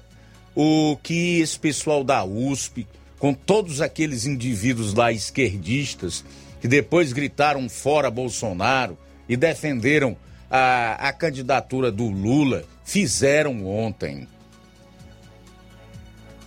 [0.54, 2.86] o que esse pessoal da USP,
[3.18, 6.24] com todos aqueles indivíduos lá esquerdistas,
[6.60, 8.98] que depois gritaram fora Bolsonaro
[9.28, 10.16] e defenderam
[10.50, 14.26] a, a candidatura do Lula, fizeram ontem.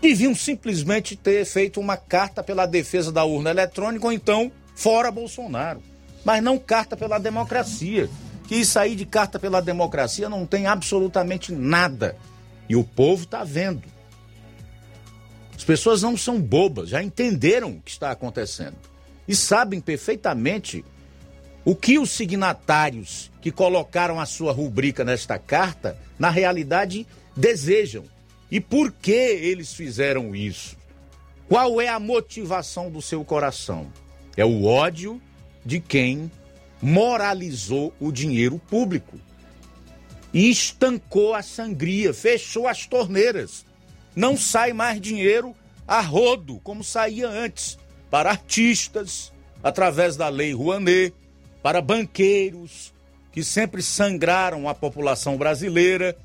[0.02, 5.82] Deviam simplesmente ter feito uma carta pela defesa da urna eletrônica ou então fora Bolsonaro.
[6.26, 8.10] Mas não carta pela democracia.
[8.48, 12.16] Que isso aí de carta pela democracia não tem absolutamente nada.
[12.68, 13.84] E o povo está vendo.
[15.56, 18.76] As pessoas não são bobas, já entenderam o que está acontecendo.
[19.28, 20.84] E sabem perfeitamente
[21.64, 28.04] o que os signatários que colocaram a sua rubrica nesta carta, na realidade, desejam.
[28.52, 30.78] E por que eles fizeram isso?
[31.48, 33.88] Qual é a motivação do seu coração?
[34.36, 35.22] É o ódio
[35.66, 36.30] de quem
[36.84, 39.18] moralizou o dinheiro público
[40.34, 43.66] e estancou a sangria, fechou as torneiras.
[44.14, 45.56] Não sai mais dinheiro
[45.88, 47.80] a rodo, como saía antes,
[48.12, 49.32] para artistas,
[49.64, 51.14] através da Lei Rouanet,
[51.62, 52.94] para banqueiros,
[53.32, 56.18] que sempre sangraram a população brasileira,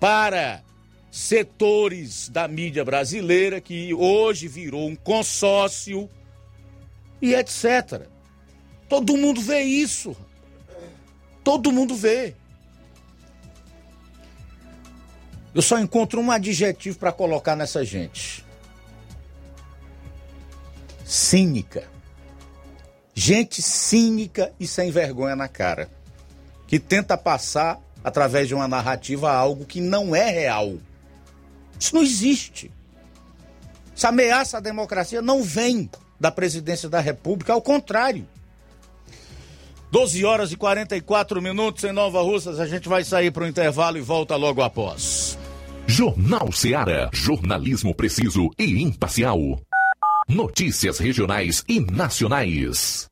[0.00, 0.62] para
[1.10, 6.08] setores da mídia brasileira, que hoje virou um consórcio,
[7.20, 8.11] e etc.
[8.92, 10.14] Todo mundo vê isso.
[11.42, 12.34] Todo mundo vê.
[15.54, 18.44] Eu só encontro um adjetivo para colocar nessa gente:
[21.06, 21.84] cínica.
[23.14, 25.90] Gente cínica e sem vergonha na cara,
[26.66, 30.74] que tenta passar através de uma narrativa algo que não é real.
[31.80, 32.70] Isso não existe.
[33.96, 35.88] Essa ameaça à democracia não vem
[36.20, 38.28] da presidência da República, ao contrário.
[39.92, 43.98] 12 horas e 44 minutos em Nova Russas, a gente vai sair para o intervalo
[43.98, 45.38] e volta logo após.
[45.86, 47.10] Jornal Seara.
[47.12, 49.38] Jornalismo preciso e imparcial.
[50.26, 53.11] Notícias regionais e nacionais.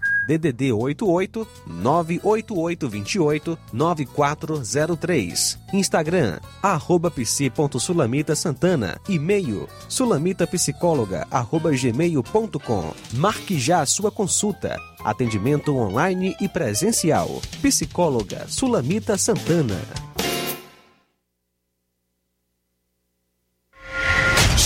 [0.27, 5.59] DDD 88 98828 9403.
[5.73, 8.99] Instagram, arroba psi.sulamita Santana.
[9.07, 12.93] E-mail, sulamitapsicóloga, arroba gmail.com.
[13.13, 14.77] Marque já a sua consulta.
[15.03, 17.41] Atendimento online e presencial.
[17.61, 20.10] Psicóloga Sulamita Santana.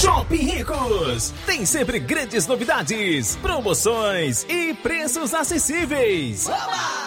[0.06, 6.48] Shopping Ricos tem sempre grandes novidades, promoções e preços acessíveis.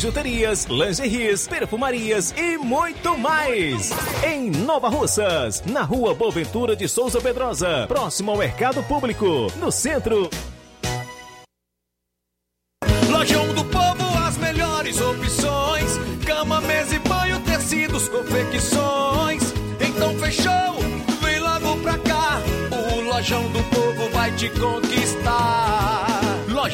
[0.00, 3.90] bijuterias, lingeries, perfumarias e muito mais.
[4.24, 10.30] Em Nova Russas, na rua Boaventura de Souza Pedrosa, próximo ao Mercado Público, no centro.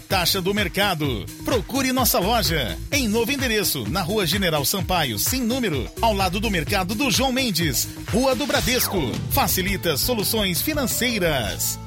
[0.00, 1.26] taxa do mercado.
[1.44, 6.50] Procure nossa loja em novo endereço, na Rua General Sampaio, sem número, ao lado do
[6.50, 9.00] mercado do João Mendes, Rua do Bradesco.
[9.30, 11.78] Facilita soluções financeiras.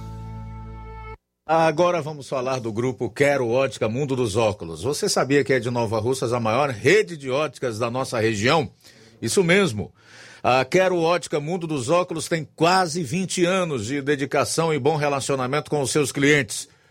[1.45, 4.83] Agora vamos falar do grupo Quero Ótica Mundo dos Óculos.
[4.83, 8.69] Você sabia que é de Nova Russas a maior rede de óticas da nossa região?
[9.21, 9.93] Isso mesmo.
[10.43, 15.69] A Quero Ótica Mundo dos Óculos tem quase 20 anos de dedicação e bom relacionamento
[15.69, 16.67] com os seus clientes.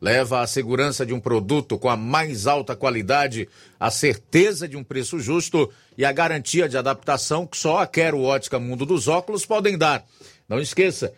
[0.00, 3.48] leva a segurança de um produto com a mais alta qualidade,
[3.78, 8.22] a certeza de um preço justo e a garantia de adaptação que só a Quero
[8.22, 10.04] Ótica Mundo dos Óculos podem dar.
[10.48, 11.12] Não esqueça,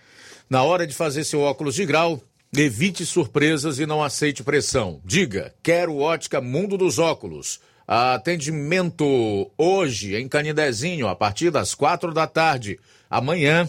[0.51, 2.20] na hora de fazer seu óculos de grau,
[2.55, 5.01] evite surpresas e não aceite pressão.
[5.05, 7.61] Diga, Quero Ótica Mundo dos Óculos.
[7.87, 12.78] Atendimento hoje em Canidezinho, a partir das quatro da tarde.
[13.09, 13.68] Amanhã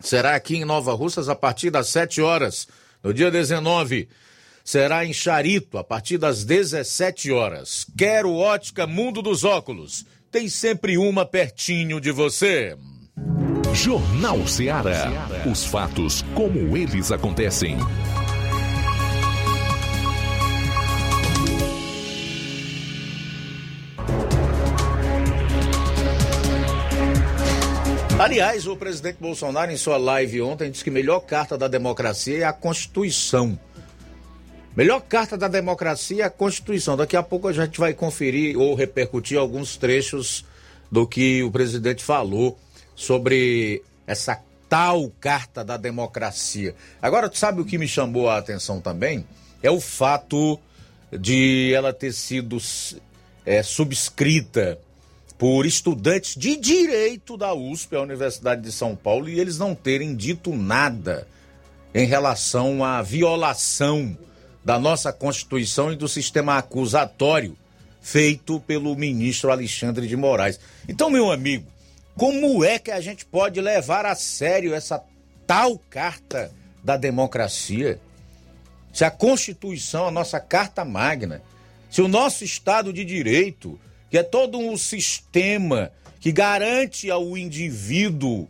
[0.00, 2.66] será aqui em Nova Russas a partir das sete horas.
[3.02, 4.08] No dia 19,
[4.66, 7.86] será em Charito, a partir das 17 horas.
[7.96, 10.04] Quero ótica Mundo dos Óculos.
[10.28, 12.76] Tem sempre uma pertinho de você.
[13.72, 15.06] Jornal Ceará.
[15.48, 17.78] Os fatos como eles acontecem.
[28.18, 32.38] Aliás, o presidente Bolsonaro, em sua live ontem, disse que a melhor carta da democracia
[32.38, 33.56] é a Constituição.
[34.76, 36.98] Melhor carta da democracia é a Constituição.
[36.98, 40.44] Daqui a pouco a gente vai conferir ou repercutir alguns trechos
[40.92, 42.58] do que o presidente falou
[42.94, 46.74] sobre essa tal carta da democracia.
[47.00, 49.26] Agora, tu sabe o que me chamou a atenção também?
[49.62, 50.60] É o fato
[51.10, 52.58] de ela ter sido
[53.46, 54.78] é, subscrita
[55.38, 60.14] por estudantes de direito da USP, a Universidade de São Paulo, e eles não terem
[60.14, 61.26] dito nada
[61.94, 64.16] em relação à violação
[64.66, 67.56] da nossa Constituição e do sistema acusatório
[68.00, 70.58] feito pelo ministro Alexandre de Moraes.
[70.88, 71.68] Então, meu amigo,
[72.16, 75.00] como é que a gente pode levar a sério essa
[75.46, 76.50] tal carta
[76.82, 78.00] da democracia?
[78.92, 81.40] Se a Constituição, a nossa carta magna,
[81.88, 83.78] se o nosso Estado de Direito,
[84.10, 88.48] que é todo um sistema que garante ao indivíduo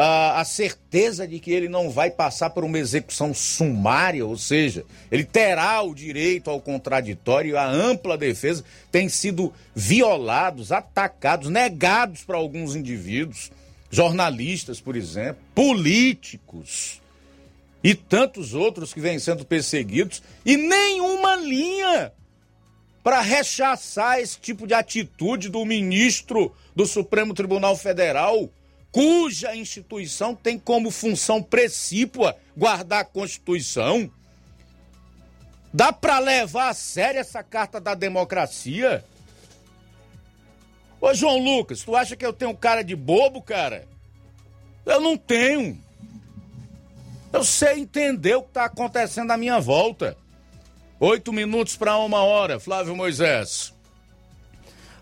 [0.00, 4.84] a, a certeza de que ele não vai passar por uma execução sumária, ou seja,
[5.10, 12.36] ele terá o direito ao contraditório, a ampla defesa, tem sido violados, atacados, negados para
[12.36, 13.50] alguns indivíduos,
[13.90, 17.02] jornalistas, por exemplo, políticos
[17.82, 22.12] e tantos outros que vêm sendo perseguidos, e nenhuma linha
[23.02, 28.48] para rechaçar esse tipo de atitude do ministro do Supremo Tribunal Federal,
[28.90, 34.10] cuja instituição tem como função precípua guardar a Constituição?
[35.72, 39.04] Dá para levar a sério essa carta da democracia?
[41.00, 43.86] Ô João Lucas, tu acha que eu tenho cara de bobo, cara?
[44.84, 45.78] Eu não tenho.
[47.32, 50.16] Eu sei entender o que está acontecendo à minha volta.
[50.98, 53.72] Oito minutos para uma hora, Flávio Moisés.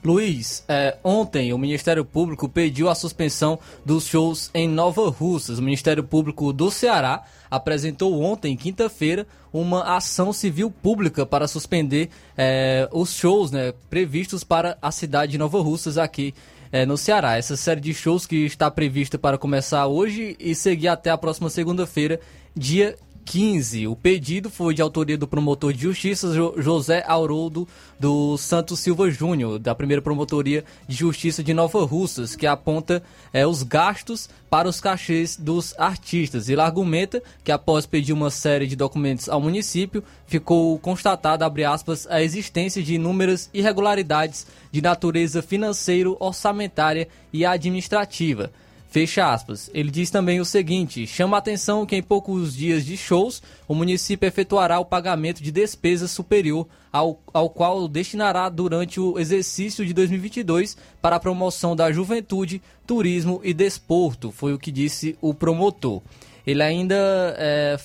[0.07, 5.59] Luiz, é, ontem o Ministério Público pediu a suspensão dos shows em Nova Russas.
[5.59, 12.89] O Ministério Público do Ceará apresentou ontem, quinta-feira, uma ação civil pública para suspender é,
[12.93, 16.33] os shows né, previstos para a cidade de Nova Russas aqui
[16.71, 17.37] é, no Ceará.
[17.37, 21.51] Essa série de shows que está prevista para começar hoje e seguir até a próxima
[21.51, 22.21] segunda-feira,
[22.55, 22.95] dia
[23.27, 23.89] 15.
[23.89, 27.67] O pedido foi de autoria do promotor de justiça José Auroldo
[27.99, 33.03] do Santos Silva Júnior, da primeira promotoria de justiça de Nova Russas, que aponta
[33.33, 36.49] é, os gastos para os cachês dos artistas.
[36.49, 42.07] Ele argumenta que após pedir uma série de documentos ao município, ficou constatada, abre aspas,
[42.09, 48.53] a existência de inúmeras irregularidades de natureza financeiro, orçamentária e administrativa
[48.97, 49.71] Fecha aspas.
[49.75, 53.75] Ele diz também o seguinte: chama a atenção que em poucos dias de shows, o
[53.75, 59.93] município efetuará o pagamento de despesa superior ao, ao qual destinará durante o exercício de
[59.93, 66.01] 2022 para a promoção da juventude, turismo e desporto, foi o que disse o promotor.
[66.47, 66.97] Ele ainda
[67.37, 67.77] é,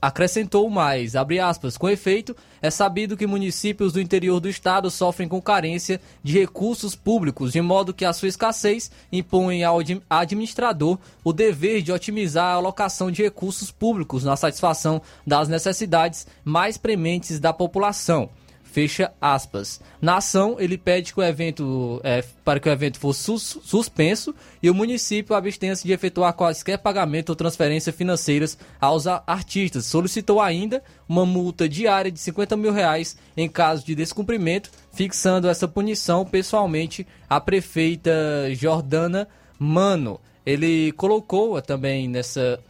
[0.00, 5.26] Acrescentou mais, abre aspas, com efeito, é sabido que municípios do interior do estado sofrem
[5.26, 9.78] com carência de recursos públicos, de modo que a sua escassez impõe ao
[10.10, 16.76] administrador o dever de otimizar a alocação de recursos públicos na satisfação das necessidades mais
[16.76, 18.28] prementes da população.
[18.76, 19.80] Fecha aspas.
[20.02, 24.34] Na ação, ele pede que o evento, é, para que o evento fosse sus suspenso
[24.62, 29.86] e o município abstenha-se de efetuar quaisquer pagamento ou transferência financeiras aos artistas.
[29.86, 35.66] Solicitou ainda uma multa diária de 50 mil reais em caso de descumprimento, fixando essa
[35.66, 38.12] punição pessoalmente à prefeita
[38.52, 39.26] Jordana
[39.58, 40.20] Mano.
[40.44, 42.60] Ele colocou também nessa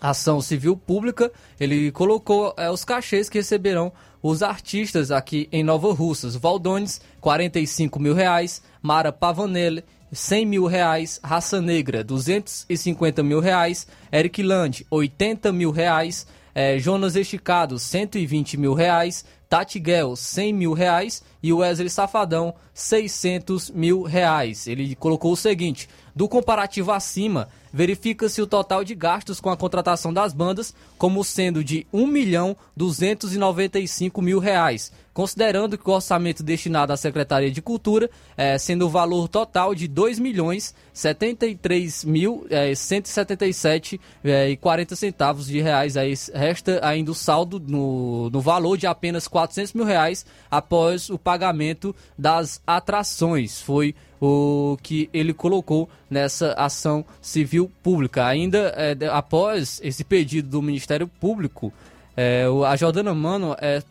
[0.00, 1.30] ação civil pública,
[1.60, 3.92] ele colocou é, os cachês que receberão
[4.22, 6.36] os artistas aqui em Nova Russas.
[6.36, 8.62] Valdones, 45 mil reais.
[8.80, 11.18] Mara Pavanelli, 100 mil reais.
[11.22, 13.86] Raça Negra, 250 mil reais.
[14.12, 16.26] Eric Land, 80 mil reais.
[16.54, 19.24] É, Jonas Esticado, 120 mil reais.
[19.52, 21.22] Tati Guel, 100 mil reais.
[21.42, 24.66] E Wesley Safadão, 600 mil reais.
[24.66, 30.12] Ele colocou o seguinte: do comparativo acima, verifica-se o total de gastos com a contratação
[30.12, 36.42] das bandas como sendo de R$ 1 milhão 295 mil reais, considerando que o orçamento
[36.42, 42.04] destinado à Secretaria de Cultura, é, sendo o valor total de R$ 2 milhões 73
[42.04, 48.28] mil é, 177 é, e 40 centavos de reais, aí resta ainda o saldo no,
[48.28, 53.60] no valor de apenas 400 mil reais após o pagamento das atrações.
[53.60, 58.26] Foi o que ele colocou nessa ação civil pública.
[58.26, 61.72] Ainda é, após esse pedido do Ministério Público,
[62.16, 63.82] é, a Jordana Mano é,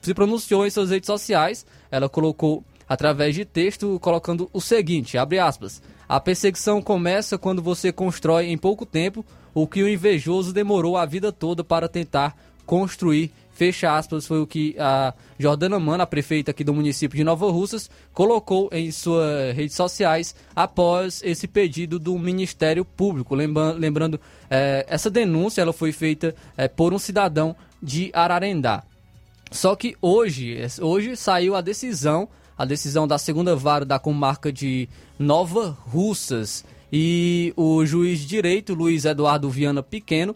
[0.00, 1.66] se pronunciou em suas redes sociais.
[1.90, 7.90] Ela colocou através de texto colocando o seguinte, abre aspas, a perseguição começa quando você
[7.90, 9.24] constrói em pouco tempo
[9.54, 12.36] o que o invejoso demorou a vida toda para tentar
[12.66, 17.24] construir fecha aspas, foi o que a Jordana Mano, a prefeita aqui do município de
[17.24, 23.34] Nova Russas, colocou em suas redes sociais após esse pedido do Ministério Público.
[23.34, 28.82] Lembrando, é, essa denúncia ela foi feita é, por um cidadão de Ararendá.
[29.50, 32.28] Só que hoje, hoje saiu a decisão,
[32.58, 36.64] a decisão da segunda vara da comarca de Nova Russas.
[36.92, 40.34] E o juiz de direito, Luiz Eduardo Viana Pequeno,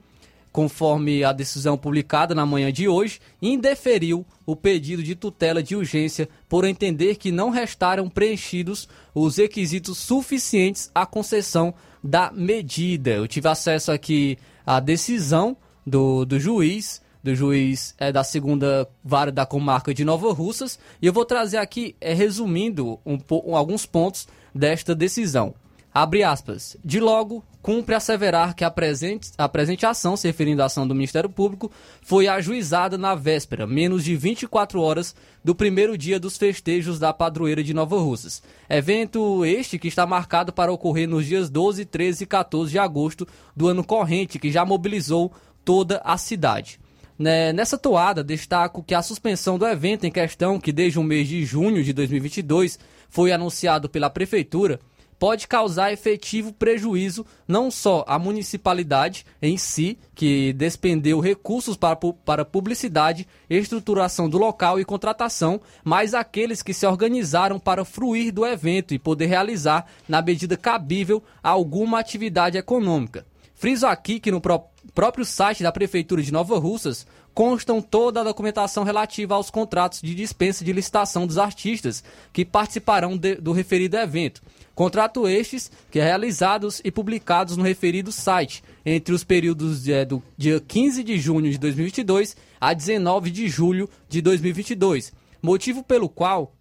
[0.58, 6.28] conforme a decisão publicada na manhã de hoje, indeferiu o pedido de tutela de urgência
[6.48, 13.10] por entender que não restaram preenchidos os requisitos suficientes à concessão da medida.
[13.10, 14.36] Eu tive acesso aqui
[14.66, 15.56] à decisão
[15.86, 21.06] do, do juiz, do juiz é, da segunda vara da comarca de Nova Russas, e
[21.06, 23.16] eu vou trazer aqui, é, resumindo um,
[23.54, 25.54] alguns pontos desta decisão.
[25.94, 26.76] Abre aspas.
[26.84, 30.94] De logo, cumpre asseverar que a presente, a presente ação, se referindo à ação do
[30.94, 35.14] Ministério Público, foi ajuizada na véspera, menos de 24 horas
[35.44, 38.42] do primeiro dia dos festejos da padroeira de Nova Russas.
[38.70, 43.28] Evento este que está marcado para ocorrer nos dias 12, 13 e 14 de agosto
[43.54, 45.30] do ano corrente, que já mobilizou
[45.62, 46.80] toda a cidade.
[47.18, 51.28] Né, nessa toada, destaco que a suspensão do evento em questão, que desde o mês
[51.28, 52.78] de junho de 2022
[53.10, 54.80] foi anunciado pela Prefeitura,
[55.18, 62.44] pode causar efetivo prejuízo não só à municipalidade em si, que despendeu recursos para, para
[62.44, 68.94] publicidade, estruturação do local e contratação, mas àqueles que se organizaram para fruir do evento
[68.94, 73.26] e poder realizar, na medida cabível, alguma atividade econômica.
[73.54, 78.24] Friso aqui que no pró próprio site da Prefeitura de Nova Russas constam toda a
[78.24, 82.02] documentação relativa aos contratos de dispensa de licitação dos artistas
[82.32, 84.42] que participarão de, do referido evento.
[84.78, 90.22] Contrato estes que é realizados e publicados no referido site entre os períodos é, do
[90.36, 95.12] dia 15 de junho de 2022 a 19 de julho de 2022,
[95.42, 96.54] motivo pelo qual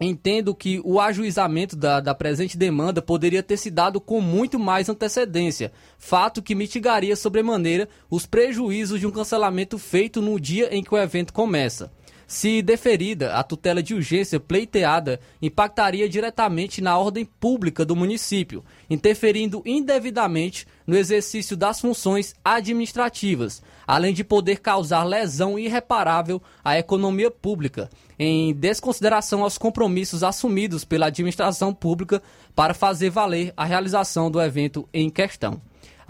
[0.00, 4.88] entendo que o ajuizamento da, da presente demanda poderia ter se dado com muito mais
[4.88, 10.92] antecedência, fato que mitigaria sobremaneira os prejuízos de um cancelamento feito no dia em que
[10.92, 11.92] o evento começa.
[12.32, 19.62] Se deferida, a tutela de urgência pleiteada impactaria diretamente na ordem pública do município, interferindo
[19.66, 27.90] indevidamente no exercício das funções administrativas, além de poder causar lesão irreparável à economia pública,
[28.18, 32.22] em desconsideração aos compromissos assumidos pela administração pública
[32.56, 35.60] para fazer valer a realização do evento em questão.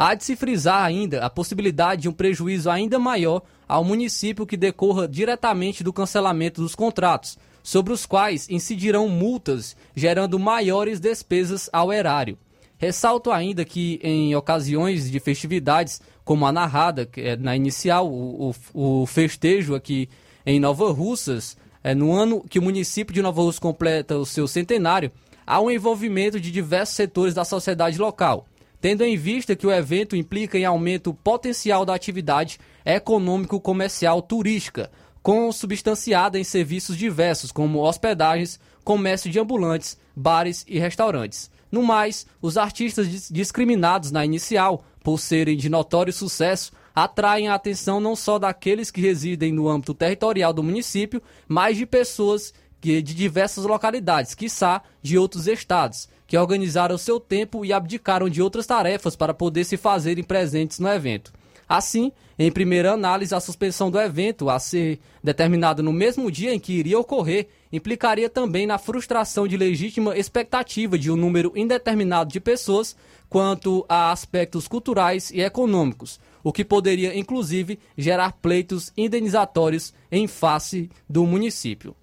[0.04, 4.56] Há de se frisar ainda a possibilidade de um prejuízo ainda maior ao município que
[4.56, 11.92] decorra diretamente do cancelamento dos contratos, sobre os quais incidirão multas, gerando maiores despesas ao
[11.92, 12.36] erário.
[12.78, 19.02] Ressalto ainda que, em ocasiões de festividades, como a narrada, é na inicial, o, o,
[19.02, 20.08] o festejo aqui
[20.44, 24.48] em Nova Russas, é, no ano que o município de Nova Russa completa o seu
[24.48, 25.12] centenário,
[25.46, 28.48] há um envolvimento de diversos setores da sociedade local
[28.82, 34.90] tendo em vista que o evento implica em aumento potencial da atividade econômico-comercial turística,
[35.22, 41.48] consubstanciada em serviços diversos, como hospedagens, comércio de ambulantes, bares e restaurantes.
[41.70, 48.00] No mais, os artistas discriminados na inicial, por serem de notório sucesso, atraem a atenção
[48.00, 53.64] não só daqueles que residem no âmbito territorial do município, mas de pessoas de diversas
[53.64, 59.34] localidades, quiçá de outros estados, que organizaram seu tempo e abdicaram de outras tarefas para
[59.34, 61.30] poder se fazerem presentes no evento.
[61.68, 66.58] Assim, em primeira análise, a suspensão do evento, a ser determinada no mesmo dia em
[66.58, 72.40] que iria ocorrer, implicaria também na frustração de legítima expectativa de um número indeterminado de
[72.40, 72.96] pessoas
[73.28, 80.88] quanto a aspectos culturais e econômicos, o que poderia inclusive gerar pleitos indenizatórios em face
[81.06, 81.94] do município.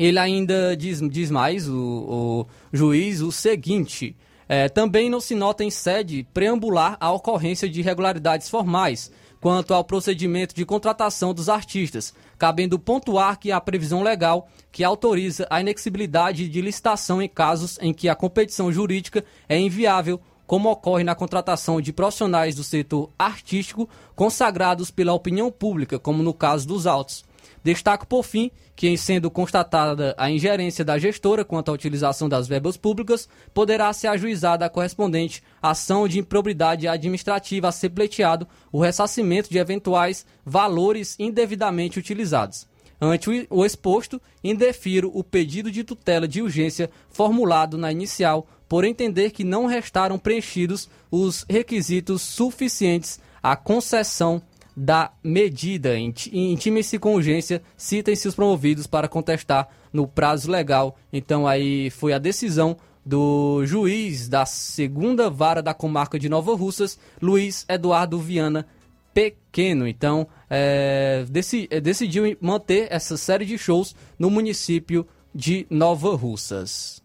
[0.00, 4.16] Ele ainda diz, diz mais, o, o juiz, o seguinte:
[4.48, 9.84] é, também não se nota em sede preambular a ocorrência de irregularidades formais quanto ao
[9.84, 16.48] procedimento de contratação dos artistas, cabendo pontuar que há previsão legal que autoriza a inexibilidade
[16.48, 21.78] de licitação em casos em que a competição jurídica é inviável, como ocorre na contratação
[21.78, 23.86] de profissionais do setor artístico
[24.16, 27.24] consagrados pela opinião pública, como no caso dos autos.
[27.62, 32.48] Destaco, por fim, que, em sendo constatada a ingerência da gestora quanto à utilização das
[32.48, 38.80] verbas públicas, poderá ser ajuizada a correspondente ação de improbidade administrativa a ser pleiteado o
[38.80, 42.66] ressarcimento de eventuais valores indevidamente utilizados.
[43.00, 49.30] Ante o exposto, indefiro o pedido de tutela de urgência formulado na inicial, por entender
[49.30, 54.40] que não restaram preenchidos os requisitos suficientes à concessão
[54.80, 55.98] da medida.
[55.98, 60.96] Intime-se com urgência, citem-se os promovidos para contestar no prazo legal.
[61.12, 66.98] Então aí foi a decisão do juiz da segunda vara da comarca de Nova Russas,
[67.20, 68.66] Luiz Eduardo Viana
[69.12, 69.86] Pequeno.
[69.86, 71.26] Então é,
[71.68, 76.99] é decidiu manter essa série de shows no município de Nova Russas.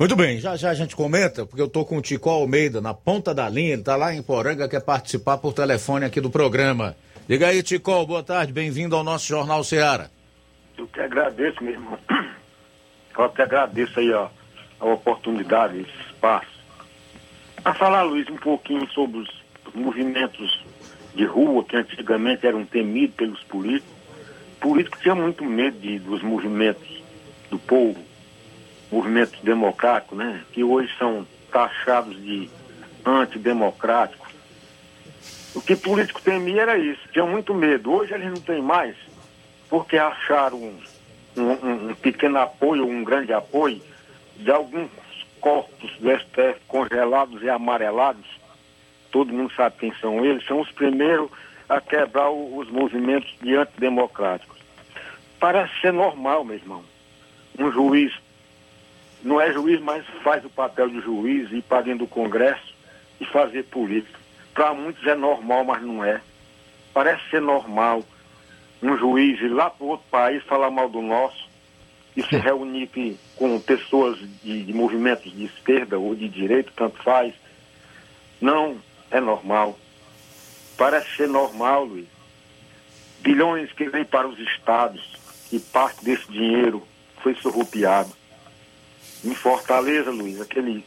[0.00, 2.94] Muito bem, já já a gente comenta, porque eu tô com o Tico Almeida na
[2.94, 6.96] ponta da linha, ele tá lá em Poranga, quer participar por telefone aqui do programa.
[7.28, 10.08] Liga aí, Tico, boa tarde, bem-vindo ao nosso Jornal Ceará.
[10.78, 11.98] Eu que agradeço, meu irmão.
[13.14, 14.30] Eu até agradeço aí ó,
[14.80, 16.64] a oportunidade, esse espaço.
[17.62, 19.28] A falar, Luiz, um pouquinho sobre os
[19.74, 20.64] movimentos
[21.14, 23.94] de rua que antigamente eram temidos pelos políticos.
[24.62, 27.02] Políticos tinham muito medo de, dos movimentos
[27.50, 28.09] do povo
[28.90, 32.48] movimentos democráticos, né, que hoje são taxados de
[33.04, 34.28] antidemocráticos.
[35.54, 37.92] O que político temia era isso, tinha muito medo.
[37.92, 38.96] Hoje eles não têm mais,
[39.68, 40.78] porque acharam um,
[41.36, 43.80] um, um pequeno apoio, um grande apoio
[44.36, 44.90] de alguns
[45.40, 48.26] corpos do STF congelados e amarelados.
[49.10, 51.30] Todo mundo sabe quem são eles, são os primeiros
[51.68, 54.58] a quebrar os movimentos de antidemocráticos.
[55.38, 56.84] Parece ser normal, meu irmão.
[57.58, 58.12] Um juiz
[59.22, 62.74] não é juiz, mas faz o papel de juiz, ir para dentro do Congresso
[63.20, 64.18] e fazer política.
[64.54, 66.20] Para muitos é normal, mas não é.
[66.92, 68.02] Parece ser normal
[68.82, 71.48] um juiz ir lá para outro país falar mal do nosso
[72.16, 72.88] e se reunir
[73.36, 77.34] com pessoas de, de movimentos de esquerda ou de direita, tanto faz.
[78.40, 78.78] Não
[79.10, 79.78] é normal.
[80.78, 82.08] Parece ser normal, Luiz.
[83.20, 85.12] Bilhões que vêm para os estados
[85.52, 86.82] e parte desse dinheiro
[87.22, 88.19] foi surrupiado
[89.24, 90.84] em Fortaleza, Luiz, aquele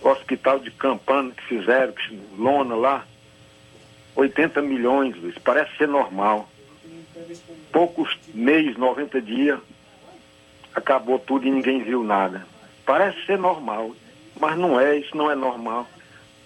[0.00, 3.06] hospital de campana que fizeram, que, lona lá,
[4.16, 6.48] 80 milhões, Luiz, parece ser normal.
[7.72, 9.60] Poucos meses, 90 dias,
[10.74, 12.46] acabou tudo e ninguém viu nada.
[12.84, 13.94] Parece ser normal,
[14.38, 15.86] mas não é, isso não é normal.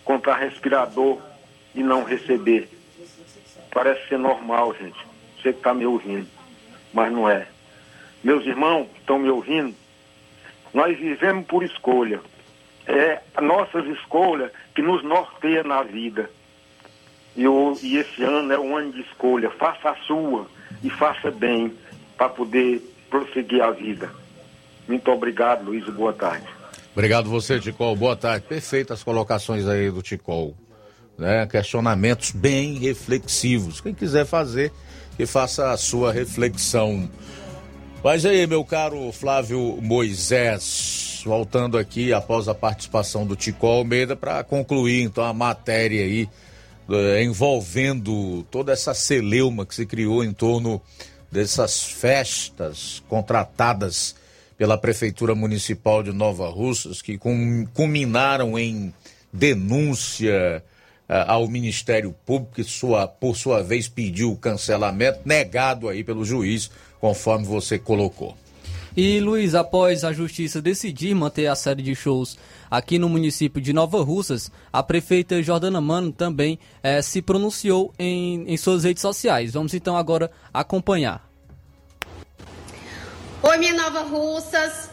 [0.05, 1.19] Comprar respirador
[1.75, 2.69] e não receber.
[3.71, 4.99] Parece ser normal, gente.
[5.37, 6.29] Você que está me ouvindo,
[6.93, 7.47] mas não é.
[8.23, 9.75] Meus irmãos estão me ouvindo,
[10.75, 12.21] nós vivemos por escolha.
[12.87, 16.29] É nossas escolhas que nos norteia na vida.
[17.37, 17.45] E,
[17.83, 19.51] e esse ano é um ano de escolha.
[19.51, 20.47] Faça a sua
[20.83, 21.73] e faça bem
[22.19, 24.11] para poder prosseguir a vida.
[24.87, 26.47] Muito obrigado, Luiz, boa tarde.
[26.93, 27.97] Obrigado você, Ticol.
[27.97, 28.47] Boa tarde.
[28.47, 30.55] Perfeitas colocações aí do Ticol.
[31.17, 31.47] Né?
[31.47, 33.81] Questionamentos bem reflexivos.
[33.81, 34.73] Quem quiser fazer,
[35.17, 37.09] que faça a sua reflexão.
[38.05, 44.45] Mas aí, meu caro Flávio Moisés, voltando aqui após a participação do Tico Almeida para
[44.45, 46.29] concluir então a matéria aí
[46.91, 50.83] eh, envolvendo toda essa celeuma que se criou em torno
[51.33, 54.15] dessas festas contratadas
[54.59, 57.19] pela Prefeitura Municipal de Nova Russas, que
[57.73, 58.93] culminaram em
[59.33, 60.63] denúncia
[61.09, 66.25] uh, ao Ministério Público, que sua, por sua vez pediu o cancelamento, negado aí pelo
[66.25, 66.71] juiz,
[67.05, 68.35] conforme você colocou.
[68.97, 72.39] E Luiz, após a justiça decidir manter a série de shows
[72.71, 78.51] aqui no município de Nova Russas, a prefeita Jordana Mano também eh, se pronunciou em,
[78.51, 79.53] em suas redes sociais.
[79.53, 81.29] Vamos então agora acompanhar.
[83.43, 84.89] Oi, minha Nova Russas.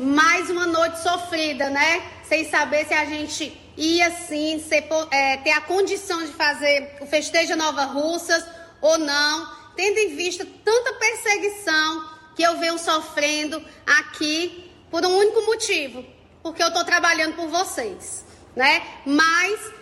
[0.00, 2.02] Mais uma noite sofrida, né?
[2.24, 7.06] Sem saber se a gente ia sim ser, é, ter a condição de fazer o
[7.06, 8.44] festejo Nova Russas
[8.80, 15.42] ou não, tendo em vista tanta perseguição que eu venho sofrendo aqui por um único
[15.42, 16.04] motivo,
[16.42, 18.82] porque eu estou trabalhando por vocês, né?
[19.06, 19.72] Mas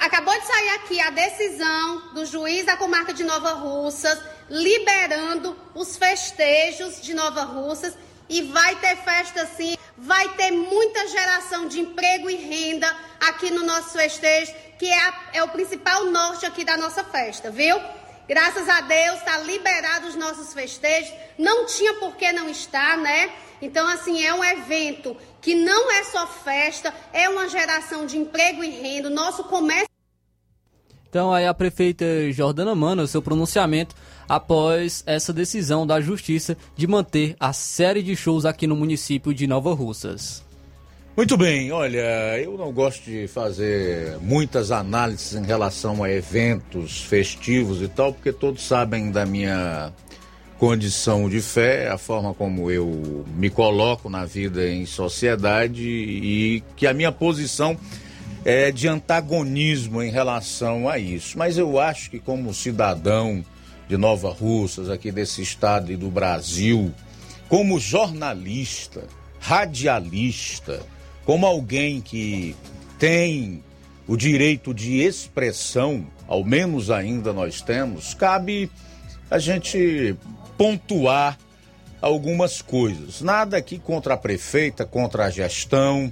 [0.00, 4.18] acabou de sair aqui a decisão do juiz da comarca de Nova Russas
[4.50, 7.94] liberando os festejos de Nova Russas
[8.28, 13.64] e vai ter festa sim, vai ter muita geração de emprego e renda aqui no
[13.64, 17.80] nosso festejo, que é, a, é o principal norte aqui da nossa festa, viu?
[18.28, 21.10] Graças a Deus está liberado os nossos festejos.
[21.38, 23.30] Não tinha por que não estar, né?
[23.62, 28.62] Então, assim, é um evento que não é só festa, é uma geração de emprego
[28.62, 29.08] e renda.
[29.08, 29.88] Nosso comércio.
[31.08, 33.96] Então, aí a prefeita Jordana Mano, seu pronunciamento
[34.28, 39.46] após essa decisão da Justiça de manter a série de shows aqui no município de
[39.46, 40.46] Nova Russas.
[41.18, 47.82] Muito bem, olha, eu não gosto de fazer muitas análises em relação a eventos festivos
[47.82, 49.92] e tal, porque todos sabem da minha
[50.60, 56.86] condição de fé, a forma como eu me coloco na vida em sociedade e que
[56.86, 57.76] a minha posição
[58.44, 61.36] é de antagonismo em relação a isso.
[61.36, 63.44] Mas eu acho que como cidadão
[63.88, 66.94] de Nova Russas, aqui desse estado e do Brasil,
[67.48, 69.02] como jornalista,
[69.40, 70.80] radialista,
[71.28, 72.56] como alguém que
[72.98, 73.62] tem
[74.06, 78.70] o direito de expressão, ao menos ainda nós temos, cabe
[79.30, 80.16] a gente
[80.56, 81.38] pontuar
[82.00, 83.20] algumas coisas.
[83.20, 86.10] Nada aqui contra a prefeita, contra a gestão,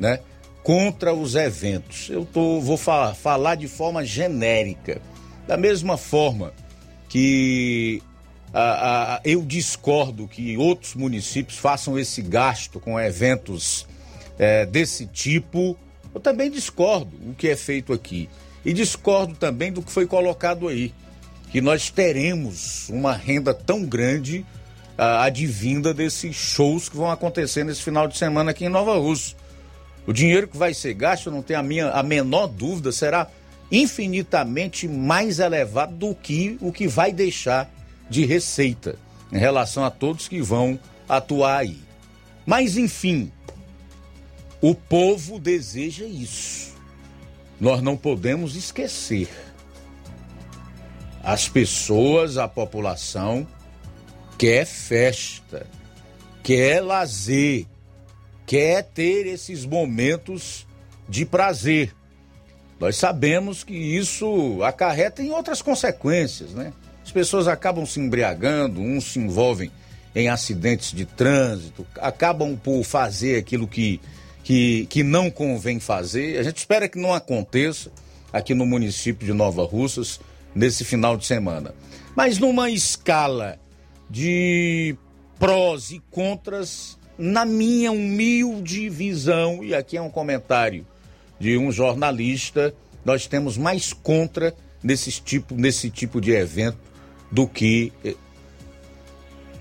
[0.00, 0.18] né?
[0.64, 2.10] Contra os eventos.
[2.10, 5.00] Eu tô, vou falar, falar de forma genérica.
[5.46, 6.52] Da mesma forma
[7.08, 8.02] que
[9.22, 13.86] eu discordo que outros municípios façam esse gasto com eventos
[14.38, 15.76] é, desse tipo.
[16.14, 18.28] Eu também discordo o que é feito aqui.
[18.64, 20.92] E discordo também do que foi colocado aí.
[21.50, 24.44] Que nós teremos uma renda tão grande
[24.98, 29.36] uh, advinda desses shows que vão acontecer nesse final de semana aqui em Nova Rússia.
[30.06, 33.28] O dinheiro que vai ser gasto, não tenho a, minha, a menor dúvida, será
[33.70, 37.68] infinitamente mais elevado do que o que vai deixar
[38.08, 38.96] de receita
[39.32, 40.78] em relação a todos que vão
[41.08, 41.78] atuar aí.
[42.44, 43.32] Mas enfim,
[44.68, 46.74] o povo deseja isso.
[47.60, 49.28] Nós não podemos esquecer.
[51.22, 53.46] As pessoas, a população,
[54.36, 55.68] quer festa,
[56.42, 57.64] quer lazer,
[58.44, 60.66] quer ter esses momentos
[61.08, 61.94] de prazer.
[62.80, 66.72] Nós sabemos que isso acarreta em outras consequências, né?
[67.04, 69.70] As pessoas acabam se embriagando, uns se envolvem
[70.12, 74.00] em acidentes de trânsito, acabam por fazer aquilo que
[74.46, 76.38] que, que não convém fazer.
[76.38, 77.90] A gente espera que não aconteça
[78.32, 80.20] aqui no município de Nova Russas
[80.54, 81.74] nesse final de semana.
[82.14, 83.58] Mas numa escala
[84.08, 84.96] de
[85.36, 90.86] prós e contras, na minha humilde visão, e aqui é um comentário
[91.40, 92.72] de um jornalista,
[93.04, 96.78] nós temos mais contra nesse tipo, nesse tipo de evento
[97.32, 97.92] do que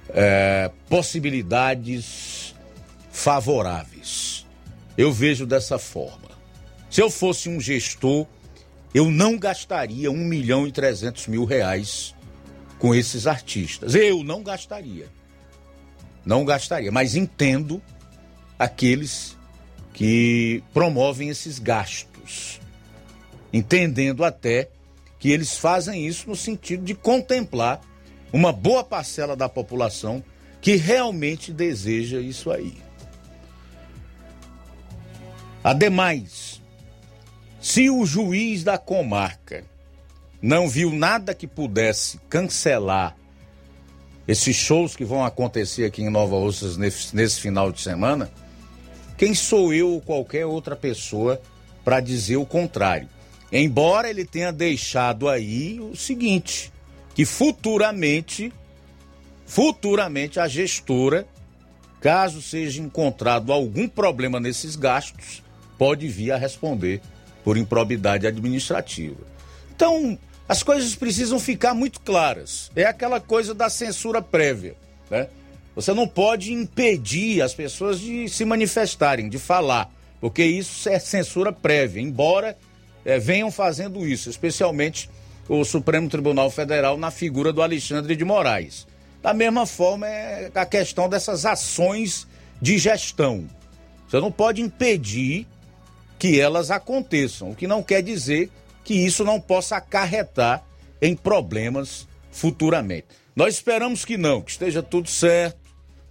[0.10, 2.54] é, possibilidades
[3.12, 4.45] favoráveis.
[4.98, 6.30] Eu vejo dessa forma.
[6.90, 8.26] Se eu fosse um gestor,
[8.94, 12.16] eu não gastaria um milhão e trezentos mil reais
[12.80, 13.94] com esses artistas.
[13.96, 15.08] Eu não gastaria.
[16.26, 17.82] Não gastaria, mas entendo
[18.58, 19.38] aqueles
[19.94, 22.60] que promovem esses gastos,
[23.54, 24.70] entendendo até
[25.20, 27.82] que eles fazem isso no sentido de contemplar
[28.32, 30.24] uma boa parcela da população
[30.62, 32.85] que realmente deseja isso aí.
[35.66, 36.62] Ademais,
[37.60, 39.64] se o juiz da comarca
[40.40, 43.18] não viu nada que pudesse cancelar
[44.28, 48.30] esses shows que vão acontecer aqui em Nova Russas nesse, nesse final de semana,
[49.18, 51.42] quem sou eu ou qualquer outra pessoa
[51.84, 53.10] para dizer o contrário?
[53.52, 56.72] Embora ele tenha deixado aí o seguinte,
[57.16, 58.54] que futuramente,
[59.48, 61.28] futuramente a gestora,
[62.00, 65.44] caso seja encontrado algum problema nesses gastos,
[65.78, 67.02] pode vir a responder
[67.44, 69.22] por improbidade administrativa.
[69.76, 70.18] Então,
[70.48, 72.72] as coisas precisam ficar muito claras.
[72.76, 74.76] É aquela coisa da censura prévia,
[75.10, 75.28] né?
[75.76, 81.52] Você não pode impedir as pessoas de se manifestarem, de falar, porque isso é censura
[81.52, 82.58] prévia, embora
[83.04, 85.10] é, venham fazendo isso, especialmente
[85.50, 88.88] o Supremo Tribunal Federal na figura do Alexandre de Moraes.
[89.22, 92.26] Da mesma forma é a questão dessas ações
[92.62, 93.46] de gestão.
[94.08, 95.46] Você não pode impedir
[96.26, 98.50] que elas aconteçam, o que não quer dizer
[98.84, 100.64] que isso não possa acarretar
[101.00, 103.06] em problemas futuramente.
[103.36, 105.60] Nós esperamos que não, que esteja tudo certo,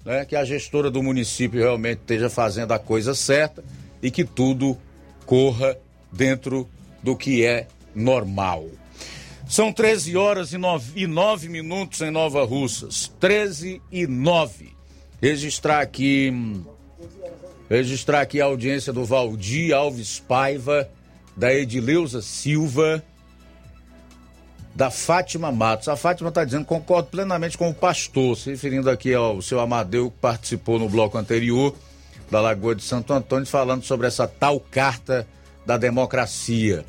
[0.04, 3.64] né, que a gestora do município realmente esteja fazendo a coisa certa
[4.00, 4.78] e que tudo
[5.26, 5.76] corra
[6.12, 6.70] dentro
[7.02, 8.68] do que é normal.
[9.48, 13.12] São 13 horas e 9, e 9 minutos em Nova Russas.
[13.18, 14.76] 13 e 9.
[15.20, 16.32] Registrar aqui.
[17.68, 20.88] Registrar aqui a audiência do Valdir Alves Paiva,
[21.36, 23.02] da Edileuza Silva,
[24.74, 25.88] da Fátima Matos.
[25.88, 30.10] A Fátima está dizendo, concordo plenamente com o pastor, se referindo aqui ao seu Amadeu,
[30.10, 31.74] que participou no bloco anterior
[32.30, 35.26] da Lagoa de Santo Antônio, falando sobre essa tal carta
[35.64, 36.84] da democracia.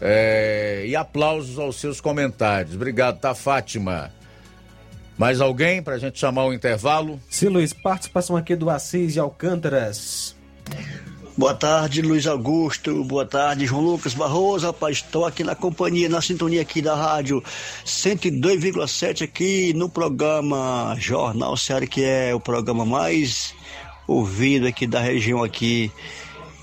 [0.00, 2.74] É, e aplausos aos seus comentários.
[2.74, 4.10] Obrigado, tá, Fátima?
[5.22, 7.20] Mais alguém para a gente chamar o intervalo?
[7.30, 10.34] Sim, Luiz, participação aqui do Assis de Alcântaras.
[11.36, 13.04] Boa tarde, Luiz Augusto.
[13.04, 14.66] Boa tarde, João Lucas Barroso.
[14.66, 17.40] Rapaz, estou aqui na companhia, na sintonia aqui da rádio
[17.86, 23.54] 102,7 aqui no programa Jornal Seara, que é o programa mais
[24.08, 25.88] ouvido aqui da região aqui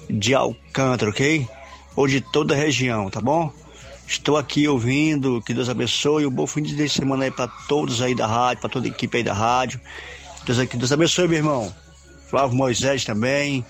[0.10, 1.47] de Alcântara, ok?
[1.95, 3.53] Ou de toda a região, tá bom?
[4.10, 8.16] Estou aqui ouvindo, que Deus abençoe, um bom fim de semana aí para todos aí
[8.16, 9.80] da rádio, para toda a equipe aí da rádio.
[10.47, 11.76] Deus, que Deus abençoe, meu irmão.
[12.28, 13.64] Flávio Moisés também.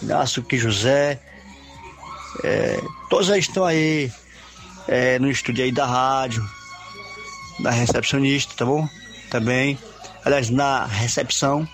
[0.00, 1.20] Inácio que José,
[2.44, 4.12] é, todos eles estão aí
[4.86, 6.48] é, no estúdio aí da rádio,
[7.58, 8.88] da recepcionista, tá bom?
[9.28, 9.76] Também,
[10.24, 11.68] aliás, na recepção,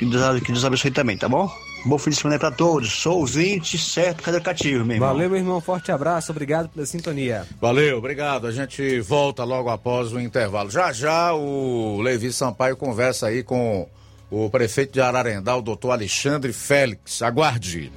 [0.00, 1.48] que Deus, que Deus abençoe também, tá bom?
[1.86, 2.90] Bom fim de semana para todos.
[2.90, 5.10] Sou ouvinte certo cadocativo, meu irmão.
[5.10, 5.60] Valeu, meu irmão.
[5.60, 6.32] Forte abraço.
[6.32, 7.46] Obrigado pela sintonia.
[7.60, 8.46] Valeu, obrigado.
[8.46, 10.70] A gente volta logo após o intervalo.
[10.70, 13.86] Já já o Levi Sampaio conversa aí com
[14.30, 17.20] o prefeito de Ararendá, o doutor Alexandre Félix.
[17.20, 17.92] Aguarde.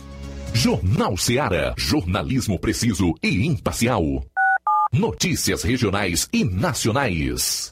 [0.53, 1.73] Jornal Seara.
[1.77, 4.03] Jornalismo preciso e imparcial.
[4.91, 7.71] Notícias regionais e nacionais.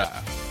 [0.01, 0.50] Yeah.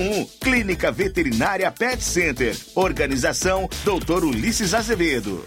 [0.00, 0.26] 01.
[0.40, 2.56] Clínica Veterinária Pet Center.
[2.74, 4.24] Organização Dr.
[4.24, 5.46] Ulisses Azevedo.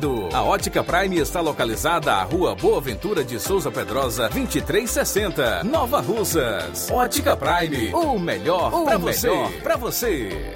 [0.33, 6.89] A Ótica Prime está localizada à Rua Boa Ventura de Souza Pedrosa, 2360, Nova Russas.
[6.89, 9.29] Ótica Prime, o melhor para você.
[9.61, 10.55] Pra você.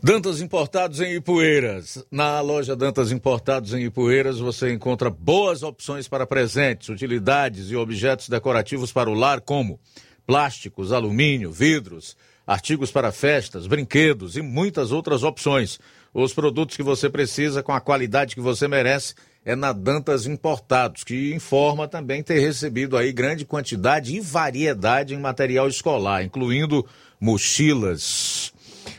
[0.00, 2.04] Dantas Importados em Ipueiras.
[2.12, 8.28] Na loja Dantas Importados em Ipueiras você encontra boas opções para presentes, utilidades e objetos
[8.28, 9.80] decorativos para o lar, como
[10.24, 12.16] plásticos, alumínio, vidros,
[12.48, 15.78] artigos para festas, brinquedos e muitas outras opções.
[16.14, 21.04] Os produtos que você precisa com a qualidade que você merece é na Dantas Importados,
[21.04, 26.86] que informa também ter recebido aí grande quantidade e variedade em material escolar, incluindo
[27.20, 28.50] mochilas.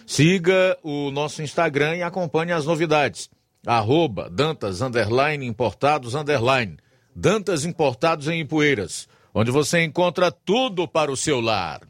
[0.09, 3.29] Siga o nosso Instagram e acompanhe as novidades.
[3.67, 6.79] Arroba Dantas Underline Importados Underline.
[7.15, 11.83] Dantas Importados em Ipueiras, onde você encontra tudo para o seu lar.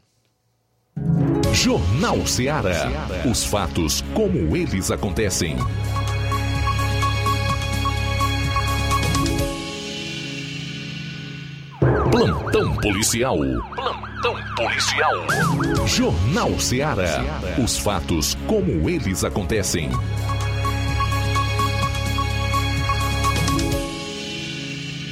[1.53, 2.89] Jornal Ceará.
[3.25, 5.55] Os fatos como eles acontecem.
[11.79, 13.37] Plantão policial.
[13.73, 15.13] Plantão policial.
[15.87, 17.23] Jornal Ceará.
[17.63, 19.89] Os fatos como eles acontecem.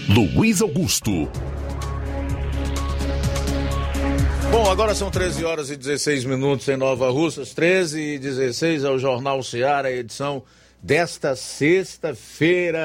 [0.10, 1.30] Luiz Augusto.
[4.52, 8.90] Bom, agora são 13 horas e 16 minutos em Nova Russas, 13 e 16 é
[8.90, 10.44] o Jornal Ceará, edição
[10.84, 12.82] desta sexta-feira.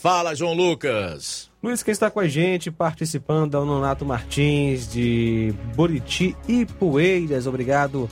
[0.00, 1.49] Fala, João Lucas.
[1.62, 7.46] Luiz, quem está com a gente participando é o Nonato Martins de Buriti e Poeiras.
[7.46, 8.08] Obrigado,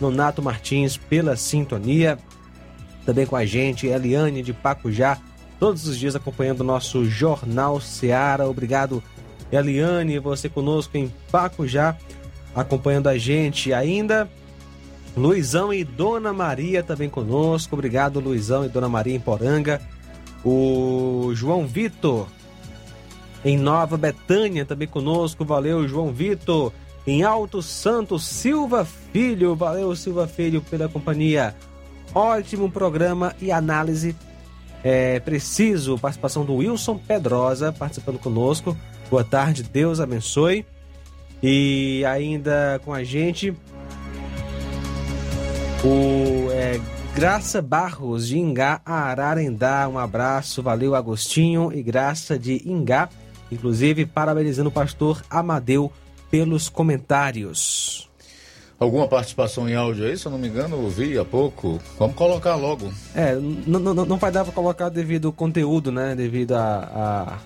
[0.00, 2.18] Nonato Martins, pela sintonia.
[3.06, 5.16] Também com a gente, Eliane de Pacujá,
[5.60, 8.48] todos os dias acompanhando o nosso Jornal Seara.
[8.48, 9.00] Obrigado,
[9.52, 11.96] Eliane, você conosco em Pacujá,
[12.52, 14.28] acompanhando a gente ainda.
[15.16, 17.76] Luizão e Dona Maria também conosco.
[17.76, 19.80] Obrigado, Luizão e Dona Maria em Poranga.
[20.44, 22.26] O João Vitor
[23.44, 25.44] em Nova Betânia, também conosco.
[25.44, 26.72] Valeu, João Vitor.
[27.06, 29.54] Em Alto Santo, Silva Filho.
[29.54, 31.54] Valeu, Silva Filho, pela companhia.
[32.14, 34.14] Ótimo programa e análise
[34.82, 35.98] é, preciso.
[35.98, 38.76] Participação do Wilson Pedrosa participando conosco.
[39.10, 40.66] Boa tarde, Deus abençoe.
[41.42, 43.54] E ainda com a gente,
[45.84, 46.80] o é,
[47.14, 49.88] Graça Barros de Ingá, Ararendá.
[49.88, 53.08] Um abraço, valeu Agostinho e Graça de Ingá.
[53.50, 55.92] Inclusive, parabenizando o pastor Amadeu
[56.30, 58.08] pelos comentários.
[58.78, 61.80] Alguma participação em áudio aí, se eu não me engano, eu vi há pouco.
[61.98, 62.92] Vamos colocar logo.
[63.12, 66.14] É, não vai dar para colocar devido ao conteúdo, né?
[66.14, 67.38] Devido a.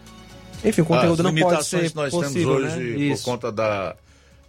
[0.62, 0.68] a...
[0.68, 2.92] Enfim, o conteúdo As não pode ser que nós possível, temos hoje né?
[2.92, 3.24] por Isso.
[3.24, 3.96] conta da,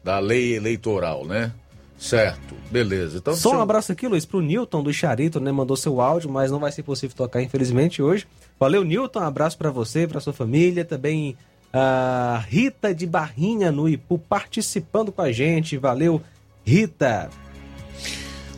[0.04, 1.54] da lei eleitoral, né?
[1.98, 3.18] Certo, beleza.
[3.18, 5.54] Então, Só um eu- abraço aqui, Luiz, pro Newton do Charito, né?
[5.54, 8.28] Mandou seu áudio, mas não vai ser possível tocar, infelizmente, hoje.
[8.60, 9.20] Valeu, Newton.
[9.20, 10.86] Um abraço para você, para sua família.
[10.86, 11.38] Também
[11.72, 15.78] a Rita de Barrinha no Ipu participando com a gente.
[15.78, 16.22] Valeu,
[16.66, 17.30] Rita.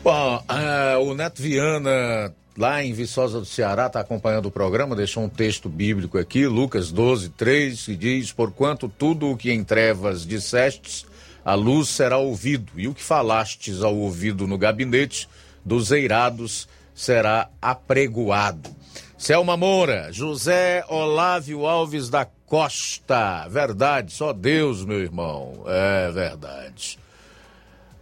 [0.02, 5.22] Bom, ah, o Neto Viana lá em Viçosa do Ceará, está acompanhando o programa, deixou
[5.22, 10.26] um texto bíblico aqui, Lucas 12, 3, que diz: Porquanto tudo o que em trevas
[10.26, 11.04] dissestes,
[11.44, 15.28] a luz será ouvido, e o que falastes ao ouvido no gabinete
[15.64, 18.70] dos eirados será apregoado.
[19.18, 26.98] Selma Moura, José Olávio Alves da Costa, verdade, só Deus, meu irmão, é verdade.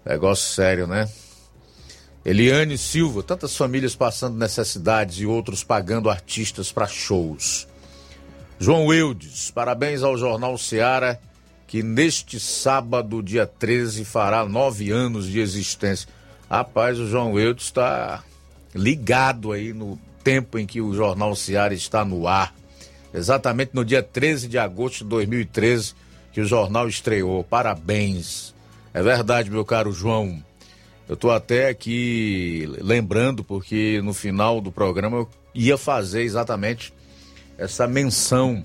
[0.04, 1.08] Negócio sério, né?
[2.24, 7.68] Eliane Silva, tantas famílias passando necessidades e outros pagando artistas para shows.
[8.58, 11.20] João Eudes, parabéns ao Jornal Seara,
[11.66, 16.08] que neste sábado, dia 13, fará nove anos de existência.
[16.50, 18.22] Rapaz, o João Eudes está
[18.74, 22.54] ligado aí no tempo em que o Jornal Seara está no ar.
[23.12, 25.94] Exatamente no dia 13 de agosto de 2013
[26.32, 27.44] que o jornal estreou.
[27.44, 28.52] Parabéns.
[28.92, 30.42] É verdade, meu caro João.
[31.06, 36.92] Eu estou até aqui lembrando, porque no final do programa eu ia fazer exatamente
[37.58, 38.64] essa menção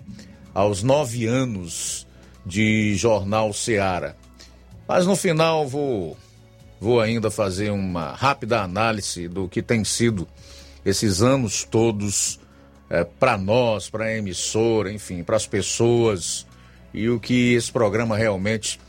[0.53, 2.07] aos nove anos
[2.45, 4.15] de Jornal Seara.
[4.88, 6.18] Mas no final vou,
[6.80, 10.27] vou ainda fazer uma rápida análise do que tem sido
[10.86, 12.40] esses anos todos
[12.90, 16.46] é, para nós, para a emissora, enfim, para as pessoas
[16.94, 18.80] e o que esse programa realmente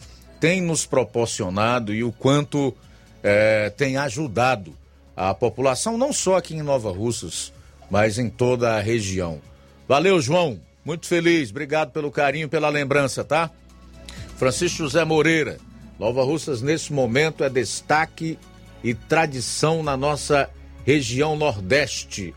[0.41, 2.75] tem nos proporcionado e o quanto
[3.23, 4.75] é, tem ajudado
[5.15, 7.53] a população, não só aqui em Nova Russas,
[7.91, 9.41] mas em toda a região.
[9.87, 10.59] Valeu, João.
[10.83, 11.51] Muito feliz.
[11.51, 13.51] Obrigado pelo carinho, pela lembrança, tá?
[14.37, 15.59] Francisco José Moreira.
[15.99, 18.39] Nova Russas, nesse momento, é destaque
[18.83, 20.49] e tradição na nossa
[20.85, 22.35] região Nordeste.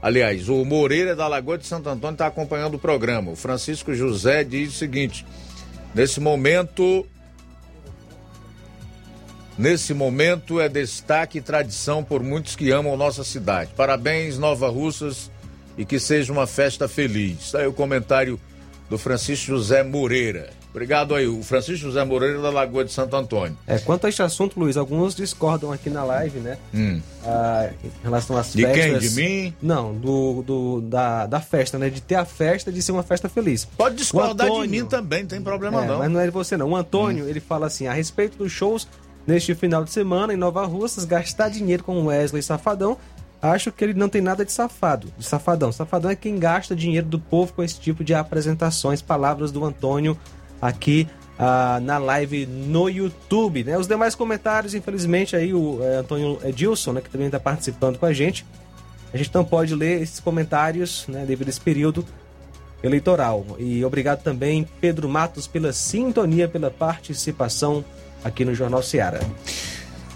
[0.00, 3.32] Aliás, o Moreira da Lagoa de Santo Antônio está acompanhando o programa.
[3.32, 5.26] O Francisco José diz o seguinte:
[5.94, 7.06] nesse momento,
[9.58, 13.72] Nesse momento é destaque e tradição por muitos que amam nossa cidade.
[13.74, 15.32] Parabéns, Nova Russas,
[15.76, 17.40] e que seja uma festa feliz.
[17.40, 18.38] Está aí o comentário
[18.88, 20.50] do Francisco José Moreira.
[20.78, 23.58] Obrigado aí, o Francisco José Moreira da Lagoa de Santo Antônio.
[23.66, 26.56] É, quanto a este assunto, Luiz, alguns discordam aqui na live, né?
[26.72, 27.00] Hum.
[27.24, 28.84] Ah, em relação às De festas.
[28.84, 28.98] quem?
[29.00, 29.54] De mim?
[29.60, 31.90] Não, do, do, da, da festa, né?
[31.90, 33.64] De ter a festa, de ser uma festa feliz.
[33.64, 35.96] Pode discordar Antônio- de mim também, não tem problema É, não.
[35.96, 35.98] Hum.
[35.98, 36.68] Mas não é de você, não.
[36.70, 38.86] O Antônio, ele fala assim: a respeito dos shows
[39.26, 42.96] neste final de semana em Nova Russas, gastar dinheiro com Wesley Safadão,
[43.42, 45.72] acho que ele não tem nada de safado, de safadão.
[45.72, 49.02] Safadão é quem gasta dinheiro do povo com esse tipo de apresentações.
[49.02, 50.16] Palavras do Antônio
[50.60, 51.08] aqui
[51.38, 53.64] ah, na live no YouTube.
[53.64, 53.78] Né?
[53.78, 58.06] Os demais comentários, infelizmente, aí o eh, Antônio Edilson, né, que também está participando com
[58.06, 58.44] a gente.
[59.12, 62.04] A gente não pode ler esses comentários né, devido a esse período
[62.82, 63.46] eleitoral.
[63.58, 67.84] E obrigado também, Pedro Matos, pela sintonia, pela participação
[68.24, 69.20] aqui no Jornal Seara.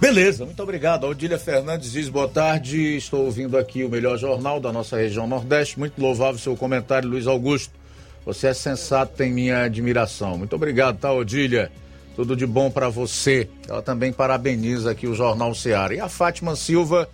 [0.00, 1.06] Beleza, muito obrigado.
[1.06, 2.96] A Odília Fernandes diz boa tarde.
[2.96, 5.78] Estou ouvindo aqui o melhor jornal da nossa região Nordeste.
[5.78, 7.81] Muito louvável seu comentário, Luiz Augusto.
[8.24, 10.38] Você é sensato, tem minha admiração.
[10.38, 11.70] Muito obrigado, tá, Odília?
[12.14, 13.48] Tudo de bom para você.
[13.68, 15.94] Ela também parabeniza aqui o Jornal Seara.
[15.94, 17.08] E a Fátima Silva.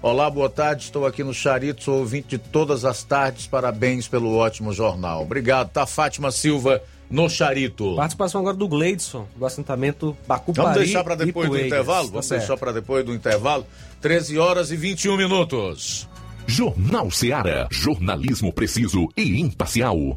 [0.00, 0.84] Olá, boa tarde.
[0.84, 3.46] Estou aqui no Charito, sou ouvinte de todas as tardes.
[3.46, 5.22] Parabéns pelo ótimo jornal.
[5.22, 6.80] Obrigado, tá, Fátima Silva,
[7.10, 7.96] no Charito.
[7.96, 10.68] Participação agora do Gleidson, do assentamento Bacupari.
[10.68, 12.06] Vamos deixar para depois do intervalo?
[12.06, 12.40] Tá Vamos certo.
[12.40, 13.66] deixar para depois do intervalo.
[14.00, 16.08] 13 horas e 21 minutos.
[16.46, 17.68] Jornal Seara.
[17.70, 20.16] Jornalismo preciso e imparcial.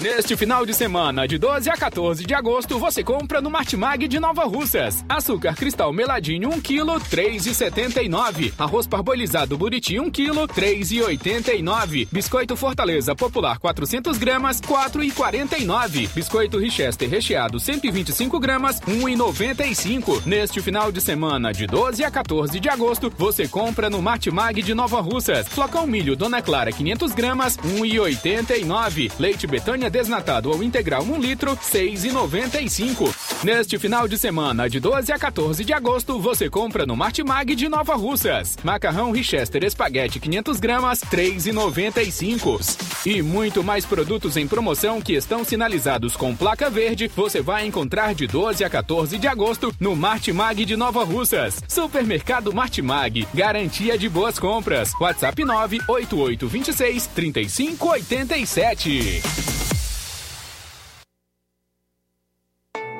[0.00, 4.20] Neste final de semana, de 12 a 14 de agosto, você compra no Martimag de
[4.20, 5.04] Nova Russas.
[5.08, 8.52] Açúcar cristal meladinho 1 kg, 3,79.
[8.56, 12.06] Arroz parbolizado buriti 1 kg, 3,89.
[12.12, 16.10] Biscoito Fortaleza Popular 400 gramas, 4,49.
[16.14, 20.24] Biscoito Richester recheado 125 gramas, 1,95.
[20.24, 24.74] Neste final de semana, de 12 a 14 de agosto, você compra no Martimag de
[24.74, 25.48] Nova Russas.
[25.48, 29.10] Flocão milho Dona Clara 500 gramas, 1,89.
[29.18, 33.14] Leite Betânia desnatado ou integral 1 litro, 6,95.
[33.44, 37.68] Neste final de semana, de 12 a 14 de agosto, você compra no Martimag de
[37.68, 38.56] Nova Russas.
[38.64, 43.06] Macarrão Richester Espaguete 500 gramas, 3,95.
[43.06, 48.14] E muito mais produtos em promoção que estão sinalizados com placa verde, você vai encontrar
[48.14, 51.62] de 12 a 14 de agosto no Martimag de Nova Russas.
[51.68, 54.92] Supermercado Martimag, garantia de boas compras.
[55.00, 59.77] WhatsApp 98826 3587.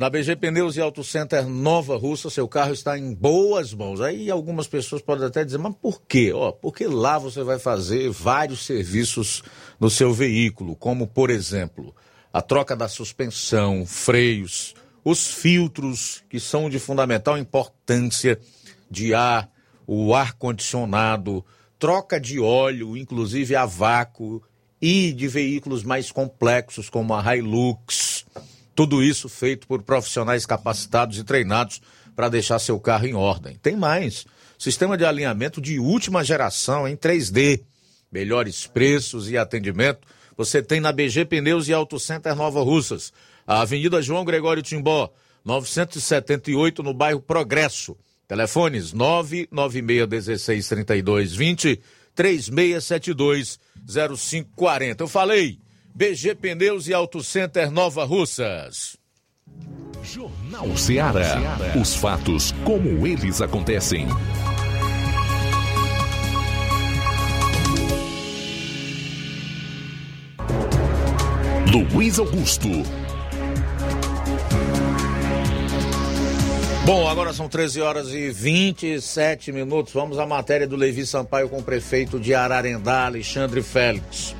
[0.00, 4.00] Na BG Pneus e Auto Center Nova Russa, seu carro está em boas mãos.
[4.00, 6.32] Aí algumas pessoas podem até dizer, mas por quê?
[6.32, 9.42] Ó, porque lá você vai fazer vários serviços
[9.78, 11.94] no seu veículo, como por exemplo,
[12.32, 14.74] a troca da suspensão, freios,
[15.04, 18.40] os filtros que são de fundamental importância
[18.90, 19.50] de ar,
[19.86, 21.44] o ar condicionado,
[21.78, 24.42] troca de óleo, inclusive a vácuo
[24.80, 28.19] e de veículos mais complexos como a Hilux.
[28.74, 31.80] Tudo isso feito por profissionais capacitados e treinados
[32.14, 33.56] para deixar seu carro em ordem.
[33.62, 34.26] Tem mais:
[34.58, 37.62] sistema de alinhamento de última geração em 3D.
[38.10, 40.06] Melhores preços e atendimento
[40.40, 43.12] você tem na BG Pneus e Auto Center Nova Russas.
[43.46, 45.12] A Avenida João Gregório Timbó,
[45.44, 47.94] 978, no bairro Progresso.
[48.26, 51.78] Telefones 996163220,
[52.16, 55.00] 36720540.
[55.00, 55.59] Eu falei.
[55.94, 58.96] BG Pneus e Auto Center Nova Russas.
[60.02, 61.36] Jornal Ceará.
[61.80, 64.06] Os fatos como eles acontecem.
[72.00, 72.68] Luiz Augusto.
[76.86, 79.92] Bom, agora são 13 horas e 27 minutos.
[79.92, 84.34] Vamos à matéria do Levi Sampaio com o prefeito de Ararendá, Alexandre Félix.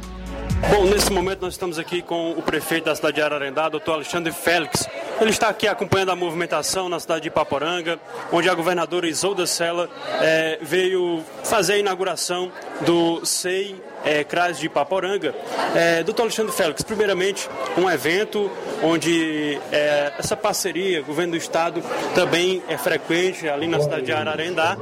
[0.69, 4.32] Bom, nesse momento nós estamos aqui com o prefeito da cidade de Ararendá, doutor Alexandre
[4.32, 4.87] Félix.
[5.20, 7.99] Ele está aqui acompanhando a movimentação na cidade de Ipaporanga,
[8.31, 9.89] onde a governadora Isolda Sela
[10.20, 13.74] eh, veio fazer a inauguração do SEI
[14.05, 15.35] é, CRAS de Ipaporanga.
[15.74, 18.51] É, doutor Alexandre Félix, primeiramente, um evento
[18.82, 21.82] onde é, essa parceria, governo do estado,
[22.14, 24.77] também é frequente ali na cidade de Ararendá.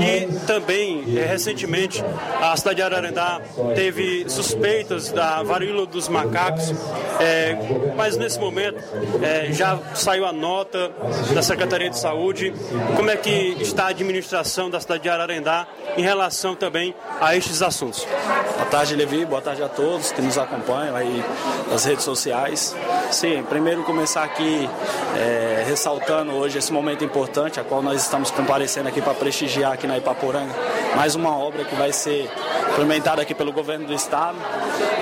[0.00, 2.02] E também, é, recentemente,
[2.40, 3.40] a cidade de Ararendá
[3.74, 6.72] teve suspeitas da varíola dos macacos,
[7.20, 7.56] é,
[7.96, 8.82] mas nesse momento
[9.22, 10.92] é, já saiu a nota
[11.34, 12.52] da Secretaria de Saúde.
[12.96, 15.66] Como é que está a administração da cidade de Ararendá
[15.96, 18.06] em relação também a estes assuntos?
[18.54, 19.24] Boa tarde, Levi.
[19.24, 21.24] Boa tarde a todos que nos acompanham aí
[21.70, 22.74] nas redes sociais.
[23.10, 24.68] Sim, primeiro começar aqui
[25.16, 29.86] é, ressaltando hoje esse momento importante, a qual nós estamos comparecendo aqui para prestigiar aqui
[29.86, 30.52] na Ipaporanga
[30.94, 32.30] mais uma obra que vai ser
[32.70, 34.36] implementada aqui pelo governo do estado,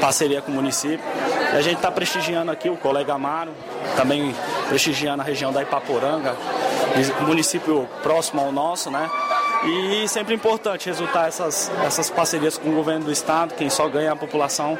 [0.00, 1.04] parceria com o município.
[1.52, 3.52] E a gente está prestigiando aqui o colega Amaro,
[3.96, 4.34] também
[4.68, 6.36] prestigiando a região da Ipaporanga,
[7.26, 9.10] município próximo ao nosso, né?
[9.62, 14.08] E sempre importante resultar essas, essas parcerias com o governo do estado, quem só ganha
[14.08, 14.78] é a população.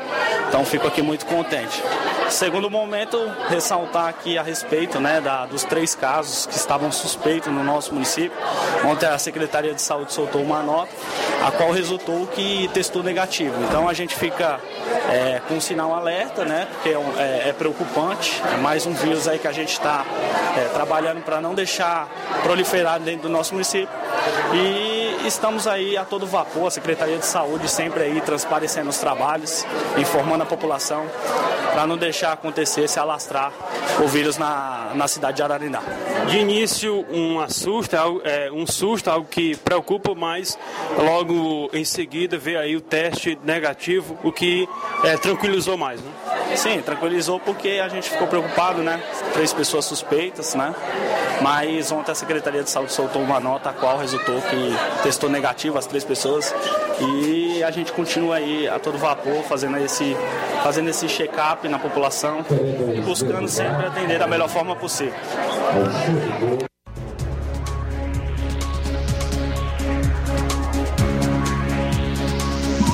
[0.49, 1.83] Então fico aqui muito contente.
[2.31, 7.65] Segundo momento, ressaltar aqui a respeito né, da, dos três casos que estavam suspeitos no
[7.65, 8.33] nosso município.
[8.85, 10.91] Ontem a Secretaria de Saúde soltou uma nota,
[11.45, 13.55] a qual resultou que testou negativo.
[13.65, 14.61] Então a gente fica
[15.11, 16.69] é, com um sinal alerta, né?
[16.73, 18.41] Porque é, é, é, preocupante.
[18.55, 20.07] É mais um vírus aí que a gente está
[20.57, 22.09] é, trabalhando para não deixar
[22.45, 23.89] proliferar dentro do nosso município.
[24.55, 29.67] E estamos aí a todo vapor, a Secretaria de Saúde sempre aí transparecendo os trabalhos,
[29.99, 31.07] informando a população
[31.71, 33.53] para não deixar acontecer, se alastrar
[34.03, 35.81] o vírus na, na cidade de Ararindá.
[36.29, 40.59] De início, um assusto, é, um susto, algo que preocupa, mas
[40.97, 44.69] logo em seguida ver aí o teste negativo, o que
[45.05, 46.11] é, tranquilizou mais, né?
[46.57, 49.01] Sim, tranquilizou porque a gente ficou preocupado, né?
[49.33, 50.75] Três pessoas suspeitas, né?
[51.41, 55.79] Mas ontem a Secretaria de Saúde soltou uma nota a qual resultou que testou negativo
[55.79, 56.55] as três pessoas
[57.01, 60.15] e a gente continua aí a todo vapor fazendo esse,
[60.63, 62.10] fazendo esse check-up na população
[62.97, 65.15] e buscando sempre atender da melhor forma possível.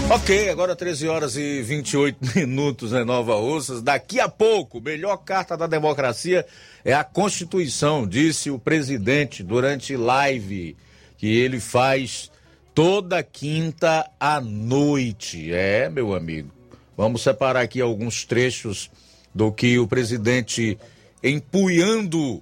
[0.09, 3.83] Ok, agora 13 horas e 28 minutos em Nova Russas.
[3.83, 6.47] Daqui a pouco, melhor carta da democracia
[6.85, 10.77] é a Constituição, disse o presidente durante live
[11.19, 12.31] que ele faz
[12.75, 15.53] toda quinta à noite.
[15.53, 16.51] É, meu amigo.
[16.97, 18.91] Vamos separar aqui alguns trechos
[19.37, 20.79] do que o presidente
[21.23, 22.37] empunhando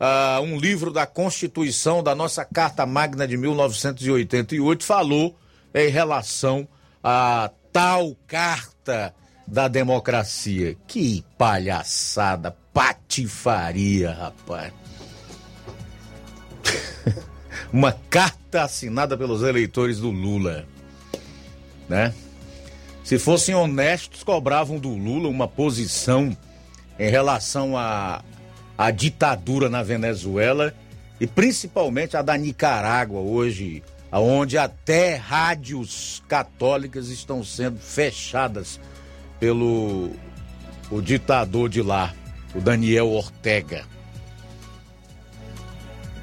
[0.00, 5.36] uh, um livro da Constituição da nossa Carta Magna de 1988 falou
[5.74, 6.66] em relação
[7.04, 9.14] a tal carta
[9.46, 10.74] da democracia.
[10.86, 14.72] Que palhaçada, patifaria, rapaz.
[17.70, 20.66] Uma carta assinada pelos eleitores do Lula,
[21.86, 22.14] né?
[23.08, 26.36] Se fossem honestos, cobravam do Lula uma posição
[26.98, 30.74] em relação à ditadura na Venezuela
[31.18, 33.82] e principalmente a da Nicarágua hoje
[34.12, 38.78] onde até rádios católicas estão sendo fechadas
[39.40, 40.10] pelo
[40.90, 42.14] o ditador de lá,
[42.54, 43.86] o Daniel Ortega.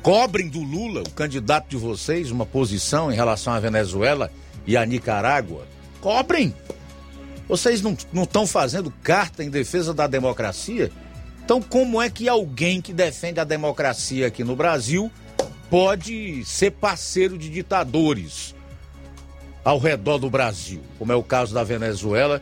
[0.03, 4.31] Cobrem do Lula, o candidato de vocês, uma posição em relação à Venezuela
[4.67, 5.73] e à Nicarágua.
[6.05, 6.53] Cobrem!
[7.47, 10.91] Vocês não estão fazendo carta em defesa da democracia?
[11.43, 15.11] Então, como é que alguém que defende a democracia aqui no Brasil
[15.67, 18.53] pode ser parceiro de ditadores
[19.63, 22.39] ao redor do Brasil, como é o caso da Venezuela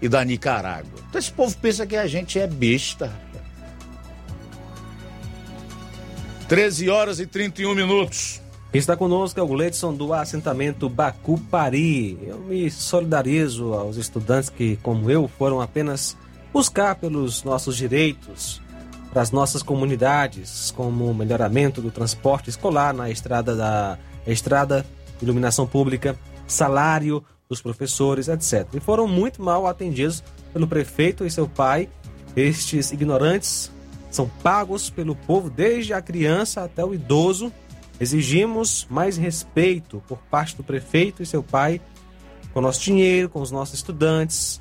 [0.00, 0.98] e da Nicarágua.
[1.06, 3.12] Então esse povo pensa que a gente é besta.
[6.48, 8.41] 13 horas e 31 minutos.
[8.72, 12.18] Está conosco é o Gledson do assentamento Bacupari.
[12.22, 16.16] Eu me solidarizo aos estudantes que, como eu, foram apenas
[16.54, 18.62] buscar pelos nossos direitos,
[19.12, 24.86] para as nossas comunidades, como o melhoramento do transporte escolar na estrada da estrada,
[25.20, 26.16] iluminação pública,
[26.46, 28.66] salário dos professores, etc.
[28.72, 31.90] E foram muito mal atendidos pelo prefeito e seu pai.
[32.34, 33.70] Estes ignorantes
[34.10, 37.52] são pagos pelo povo desde a criança até o idoso.
[38.02, 41.80] Exigimos mais respeito por parte do prefeito e seu pai
[42.52, 44.60] com o nosso dinheiro, com os nossos estudantes,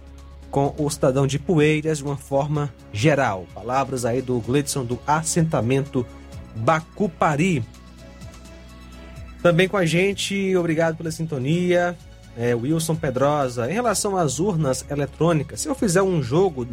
[0.52, 3.48] com o cidadão de Poeiras de uma forma geral.
[3.52, 6.06] Palavras aí do Gledson do assentamento
[6.56, 7.66] Bacupari.
[9.42, 11.98] Também com a gente, obrigado pela sintonia.
[12.38, 16.68] É, Wilson Pedrosa, em relação às urnas eletrônicas, se eu fizer um jogo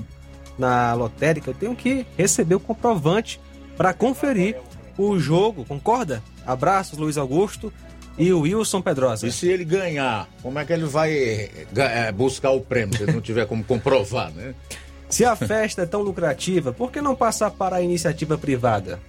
[0.58, 3.40] na lotérica, eu tenho que receber o comprovante
[3.74, 4.56] para conferir
[4.98, 6.22] o jogo, concorda?
[6.44, 7.72] Abraços, Luiz Augusto
[8.18, 9.26] e o Wilson Pedrosa.
[9.26, 13.12] E se ele ganhar, como é que ele vai é, buscar o prêmio, se ele
[13.12, 14.54] não tiver como comprovar, né?
[15.08, 19.00] Se a festa é tão lucrativa, por que não passar para a iniciativa privada?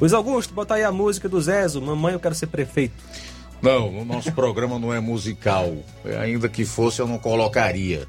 [0.00, 3.04] Luiz Augusto, bota aí a música do Zezo, Mamãe, eu quero ser prefeito.
[3.62, 5.72] Não, o nosso programa não é musical.
[6.20, 8.08] Ainda que fosse, eu não colocaria.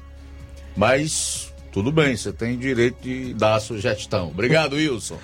[0.76, 4.30] Mas, tudo bem, você tem direito de dar a sugestão.
[4.30, 5.18] Obrigado, Wilson.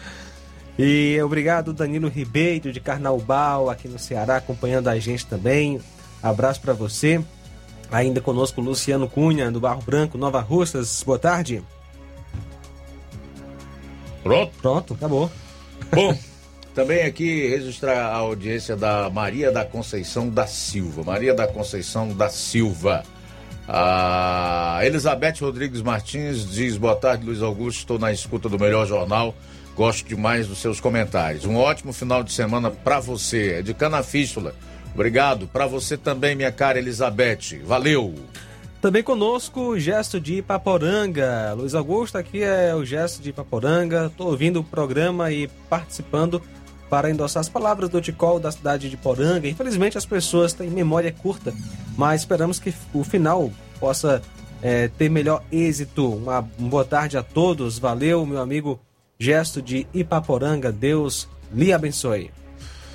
[0.79, 5.81] E obrigado Danilo Ribeiro de Carnaubal aqui no Ceará acompanhando a gente também.
[6.23, 7.23] Abraço para você.
[7.91, 11.03] Ainda conosco Luciano Cunha do Barro Branco, Nova Russas.
[11.03, 11.63] Boa tarde.
[14.23, 14.53] Pronto?
[14.61, 15.31] Pronto, acabou.
[15.93, 16.17] Bom,
[16.75, 21.03] também aqui registrar a audiência da Maria da Conceição da Silva.
[21.03, 23.03] Maria da Conceição da Silva.
[23.67, 27.81] A Elizabeth Rodrigues Martins diz: Boa tarde, Luiz Augusto.
[27.81, 29.35] Estou na escuta do melhor jornal.
[29.77, 31.45] Gosto demais dos seus comentários.
[31.45, 33.55] Um ótimo final de semana para você.
[33.59, 34.55] É de Canafístula.
[34.95, 35.47] Obrigado.
[35.47, 37.63] Para você também, minha cara Elizabeth.
[37.65, 38.15] Valeu.
[38.81, 41.55] Também conosco o gesto de Ipaporanga.
[41.55, 44.07] Luiz Augusto, aqui é o gesto de Ipaporanga.
[44.07, 46.43] Estou ouvindo o programa e participando
[46.89, 49.47] para endossar as palavras do Ticol da cidade de Poranga.
[49.47, 51.55] Infelizmente as pessoas têm memória curta,
[51.97, 54.21] mas esperamos que o final possa
[54.61, 56.15] é, ter melhor êxito.
[56.15, 57.79] Uma, boa tarde a todos.
[57.79, 58.81] Valeu, meu amigo
[59.21, 60.73] Gesto de Ipaporanga.
[60.73, 62.31] Deus lhe abençoe.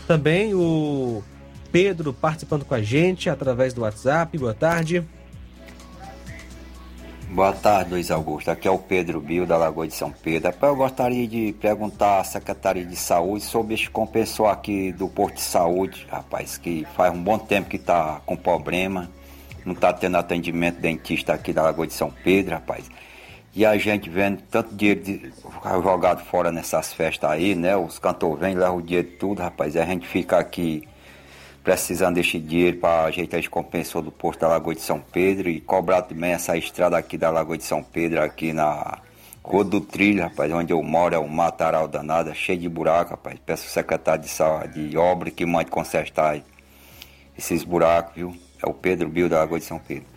[0.07, 1.23] Também o
[1.71, 4.35] Pedro participando com a gente através do WhatsApp.
[4.35, 5.03] Boa tarde.
[7.29, 8.49] Boa tarde, Luiz Augusto.
[8.49, 10.51] Aqui é o Pedro Bio, da Lagoa de São Pedro.
[10.61, 15.41] Eu gostaria de perguntar à Secretaria de Saúde sobre este compensor aqui do Porto de
[15.41, 19.09] Saúde, rapaz, que faz um bom tempo que está com problema,
[19.65, 22.85] não está tendo atendimento dentista aqui da Lagoa de São Pedro, rapaz.
[23.55, 25.31] E a gente vendo tanto dinheiro de,
[25.81, 27.77] jogado fora nessas festas aí, né?
[27.77, 29.75] Os cantores vêm, levam o dinheiro de tudo, rapaz.
[29.75, 30.85] E a gente fica aqui
[31.63, 35.61] precisando deste dinheiro para ajeitar esse compensor do posto da Lagoa de São Pedro e
[35.61, 38.99] cobrar também essa estrada aqui da Lagoa de São Pedro, aqui na
[39.41, 43.39] Rua do Trilho, rapaz, onde eu moro, é um mataral danado, cheio de buraco, rapaz.
[43.45, 46.41] Peço ao secretário de, de obra que mande consertar
[47.37, 48.35] esses buracos, viu?
[48.61, 50.14] É o Pedro Bio da Lagoa de São Pedro.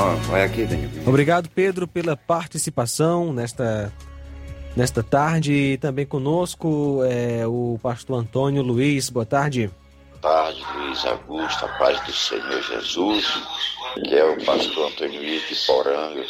[0.00, 0.90] Oh, vai aqui, Daniel.
[1.04, 3.92] Obrigado, Pedro, pela participação nesta
[4.76, 5.76] nesta tarde.
[5.80, 9.10] Também conosco é o pastor Antônio Luiz.
[9.10, 9.68] Boa tarde.
[10.20, 13.42] Boa tarde, Luiz Augusto, a paz do Senhor Jesus,
[14.04, 16.24] que é o pastor Antônio Luiz de Poranga.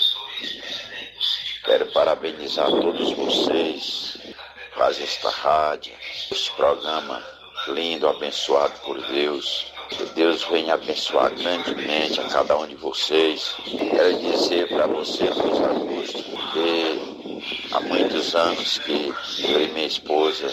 [1.64, 5.92] Quero parabenizar todos vocês que fazem esta rádio,
[6.32, 7.22] este programa
[7.68, 9.66] lindo, abençoado por Deus.
[9.90, 13.54] Que Deus venha abençoar grandemente a cada um de vocês.
[13.64, 19.12] Quero dizer para você, Luiz Augusto, que há muitos anos que
[19.44, 20.50] eu e minha esposa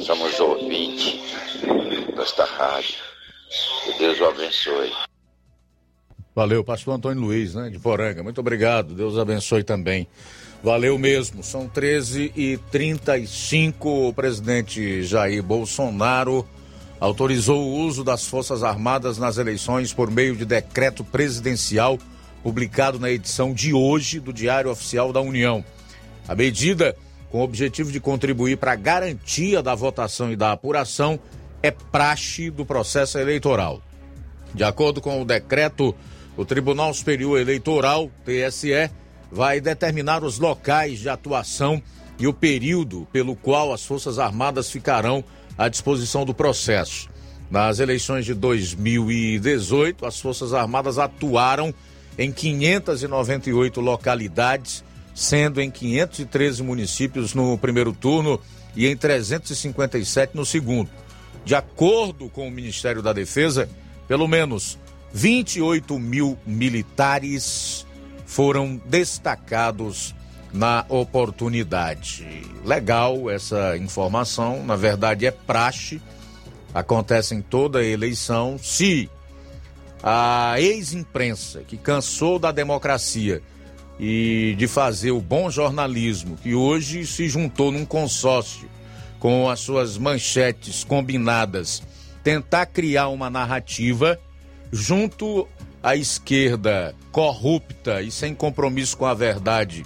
[0.00, 1.20] somos ouvintes
[2.16, 2.96] desta rádio.
[3.84, 4.92] Que Deus o abençoe.
[6.34, 8.22] Valeu, pastor Antônio Luiz, né, de Poranga.
[8.22, 8.94] Muito obrigado.
[8.94, 10.08] Deus abençoe também.
[10.62, 11.42] Valeu mesmo.
[11.42, 16.46] São 13 e 35 O presidente Jair Bolsonaro
[17.02, 21.98] autorizou o uso das Forças Armadas nas eleições por meio de decreto presidencial
[22.44, 25.64] publicado na edição de hoje do Diário Oficial da União.
[26.28, 26.96] A medida,
[27.28, 31.18] com o objetivo de contribuir para a garantia da votação e da apuração,
[31.60, 33.82] é praxe do processo eleitoral.
[34.54, 35.92] De acordo com o decreto,
[36.36, 38.88] o Tribunal Superior Eleitoral, TSE,
[39.28, 41.82] vai determinar os locais de atuação
[42.16, 45.24] e o período pelo qual as Forças Armadas ficarão
[45.56, 47.08] à disposição do processo.
[47.50, 51.74] Nas eleições de 2018, as Forças Armadas atuaram
[52.18, 54.84] em 598 localidades
[55.14, 58.40] sendo em 513 municípios no primeiro turno
[58.74, 60.90] e em 357 no segundo.
[61.44, 63.68] De acordo com o Ministério da Defesa,
[64.08, 64.78] pelo menos
[65.12, 67.86] 28 mil militares
[68.24, 70.14] foram destacados
[70.52, 72.42] na oportunidade.
[72.64, 76.00] Legal essa informação, na verdade é praxe,
[76.74, 78.58] acontece em toda eleição.
[78.58, 79.10] Se
[80.02, 83.42] a ex-imprensa, que cansou da democracia,
[83.98, 88.68] e de fazer o bom jornalismo, que hoje se juntou num consórcio
[89.20, 91.82] com as suas manchetes combinadas,
[92.24, 94.18] tentar criar uma narrativa
[94.72, 95.46] junto
[95.80, 99.84] à esquerda corrupta e sem compromisso com a verdade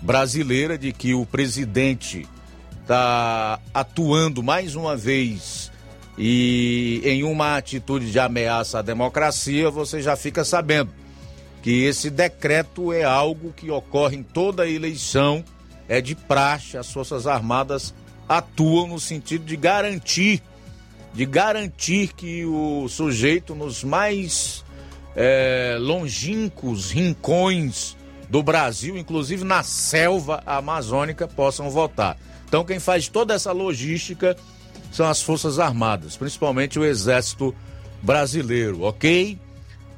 [0.00, 2.26] brasileira de que o presidente
[2.82, 5.70] está atuando mais uma vez
[6.16, 10.90] e em uma atitude de ameaça à democracia, você já fica sabendo
[11.62, 15.44] que esse decreto é algo que ocorre em toda eleição,
[15.88, 17.94] é de praxe, as Forças Armadas
[18.28, 20.42] atuam no sentido de garantir,
[21.12, 24.64] de garantir que o sujeito nos mais
[25.14, 27.97] é, longínquos rincões
[28.28, 32.16] do Brasil, inclusive na selva amazônica, possam votar.
[32.46, 34.36] Então quem faz toda essa logística
[34.92, 37.54] são as Forças Armadas, principalmente o Exército
[38.02, 39.38] Brasileiro, ok?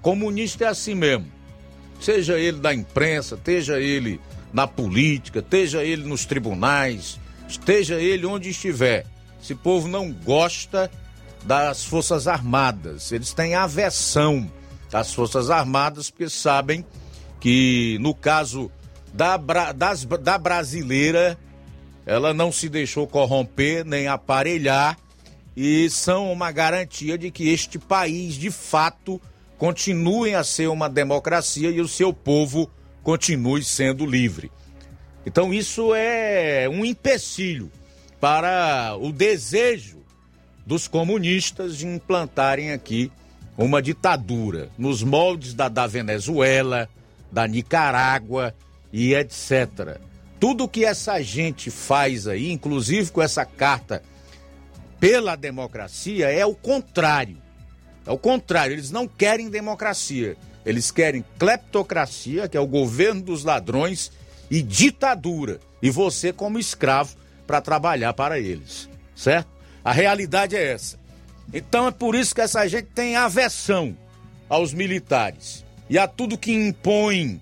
[0.02, 1.40] Comunista é assim mesmo
[2.00, 4.20] seja ele da imprensa, esteja ele
[4.52, 9.06] na política, esteja ele nos tribunais, esteja ele onde estiver.
[9.40, 10.90] Esse povo não gosta
[11.44, 14.50] das Forças Armadas, eles têm aversão
[14.92, 16.84] às Forças Armadas porque sabem
[17.40, 18.70] que no caso
[19.12, 19.36] da,
[19.72, 21.36] das, da brasileira,
[22.06, 24.98] ela não se deixou corromper nem aparelhar
[25.56, 29.20] e são uma garantia de que este país, de fato,
[29.58, 32.70] continue a ser uma democracia e o seu povo
[33.02, 34.50] continue sendo livre.
[35.26, 37.70] Então, isso é um empecilho
[38.20, 39.98] para o desejo
[40.64, 43.10] dos comunistas de implantarem aqui
[43.56, 46.88] uma ditadura nos moldes da, da Venezuela,
[47.30, 48.54] da Nicarágua
[48.92, 49.98] e etc.
[50.38, 54.02] Tudo que essa gente faz aí, inclusive com essa carta
[54.98, 57.36] pela democracia, é o contrário.
[58.06, 60.36] É o contrário, eles não querem democracia.
[60.64, 64.12] Eles querem cleptocracia, que é o governo dos ladrões,
[64.50, 65.60] e ditadura.
[65.80, 67.16] E você como escravo
[67.46, 68.88] para trabalhar para eles.
[69.14, 69.48] Certo?
[69.84, 70.98] A realidade é essa.
[71.52, 73.96] Então é por isso que essa gente tem aversão
[74.48, 77.40] aos militares e a tudo que impõe,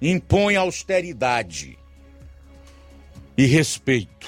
[0.00, 1.78] impõe austeridade
[3.36, 4.26] e respeito.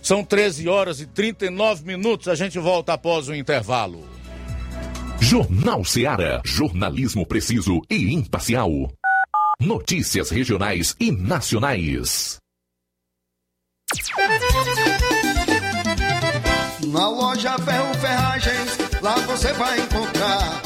[0.00, 4.08] São 13 horas e 39 minutos, a gente volta após o intervalo.
[5.20, 8.70] Jornal Seara, jornalismo preciso e imparcial.
[9.60, 12.38] Notícias regionais e nacionais.
[16.86, 20.65] Na loja Ferro Ferragens, lá você vai encontrar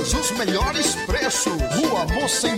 [0.00, 1.54] os melhores preços.
[1.78, 2.04] Rua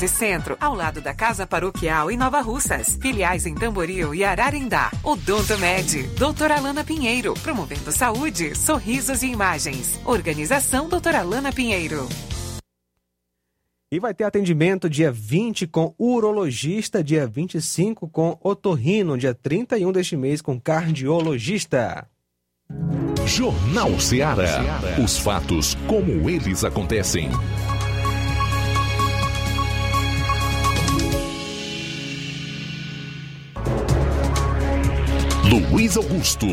[0.07, 2.97] Centro, ao lado da Casa Paroquial em Nova Russas.
[3.01, 4.91] Filiais em Tamboril e Ararendá.
[5.03, 9.99] Odonto Med, doutora Alana Pinheiro, promovendo saúde, sorrisos e imagens.
[10.05, 12.07] Organização doutora Alana Pinheiro.
[13.93, 20.15] E vai ter atendimento dia 20 com urologista, dia 25 com otorrino, dia 31 deste
[20.15, 22.07] mês com cardiologista.
[23.25, 24.61] Jornal Seara.
[25.03, 27.29] Os fatos como eles acontecem.
[35.51, 36.47] Luiz Augusto.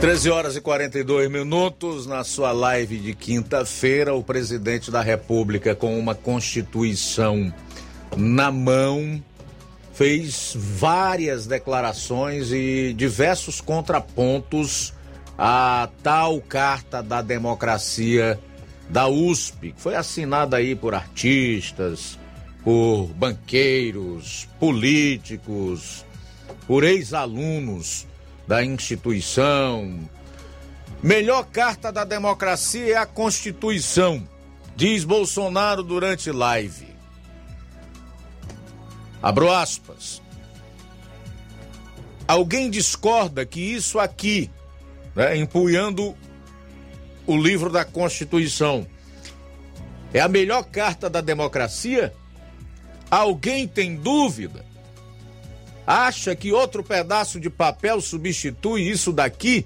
[0.00, 2.06] 13 horas e 42 minutos.
[2.06, 7.52] Na sua live de quinta-feira, o presidente da República, com uma Constituição
[8.16, 9.20] na mão,
[9.92, 14.94] fez várias declarações e diversos contrapontos
[15.36, 18.38] à tal Carta da Democracia
[18.88, 22.16] da USP, que foi assinada aí por artistas,
[22.62, 26.06] por banqueiros, políticos,
[26.68, 28.06] por ex-alunos
[28.46, 30.08] da instituição.
[31.02, 34.26] Melhor carta da democracia é a Constituição,
[34.74, 36.94] diz Bolsonaro durante live.
[39.22, 40.22] Abro aspas.
[42.26, 44.50] Alguém discorda que isso aqui,
[45.14, 46.16] né, empunhando
[47.26, 48.86] o livro da Constituição,
[50.12, 52.14] é a melhor carta da democracia?
[53.10, 54.64] Alguém tem dúvida?
[55.86, 59.64] Acha que outro pedaço de papel substitui isso daqui?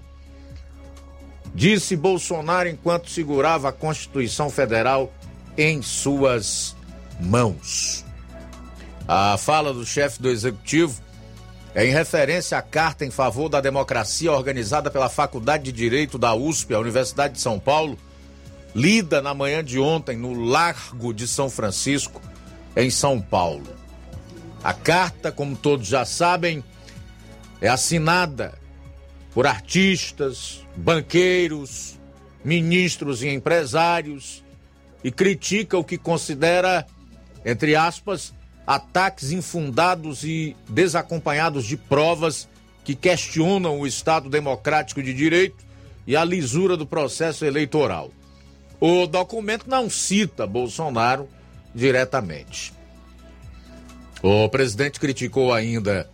[1.55, 5.12] Disse Bolsonaro enquanto segurava a Constituição Federal
[5.56, 6.76] em suas
[7.18, 8.05] mãos.
[9.09, 11.01] A fala do chefe do executivo
[11.74, 16.34] é em referência à carta em favor da democracia organizada pela Faculdade de Direito da
[16.34, 17.98] USP, a Universidade de São Paulo,
[18.74, 22.20] lida na manhã de ontem no Largo de São Francisco,
[22.76, 23.80] em São Paulo.
[24.62, 26.62] A carta, como todos já sabem,
[27.61, 28.59] é assinada
[29.32, 31.99] por artistas, banqueiros,
[32.45, 34.45] ministros e empresários
[35.03, 36.87] e critica o que considera,
[37.45, 38.35] entre aspas,
[38.66, 42.49] ataques infundados e desacompanhados de provas
[42.85, 45.65] que questionam o Estado democrático de direito
[46.07, 48.11] e a lisura do processo eleitoral.
[48.78, 51.28] O documento não cita Bolsonaro
[51.74, 52.73] diretamente.
[54.22, 56.09] O presidente criticou ainda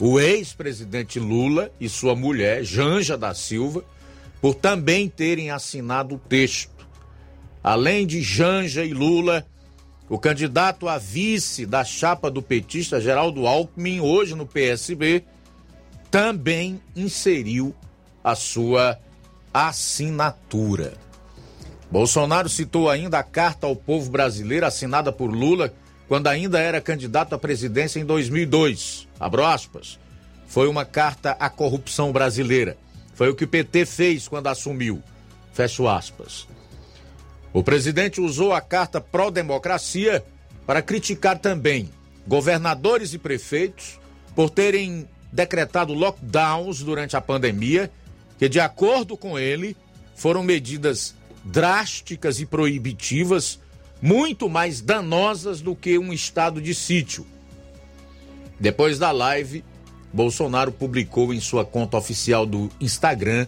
[0.00, 3.84] o ex-presidente Lula e sua mulher, Janja da Silva,
[4.40, 6.86] por também terem assinado o texto.
[7.62, 9.46] Além de Janja e Lula,
[10.08, 15.24] o candidato a vice da chapa do petista Geraldo Alckmin, hoje no PSB,
[16.10, 17.74] também inseriu
[18.22, 18.98] a sua
[19.54, 20.94] assinatura.
[21.90, 25.72] Bolsonaro citou ainda a carta ao povo brasileiro assinada por Lula
[26.08, 29.08] quando ainda era candidato à presidência em 2002.
[29.18, 29.98] Abro aspas.
[30.46, 32.76] Foi uma carta à corrupção brasileira.
[33.14, 35.02] Foi o que o PT fez quando assumiu.
[35.52, 36.46] Fecho aspas.
[37.52, 40.24] O presidente usou a carta pró-democracia
[40.66, 41.90] para criticar também
[42.26, 43.98] governadores e prefeitos
[44.34, 47.90] por terem decretado lockdowns durante a pandemia,
[48.38, 49.76] que, de acordo com ele,
[50.14, 51.14] foram medidas
[51.44, 53.60] drásticas e proibitivas
[54.00, 57.26] muito mais danosas do que um estado de sítio.
[58.58, 59.64] Depois da live,
[60.12, 63.46] Bolsonaro publicou em sua conta oficial do Instagram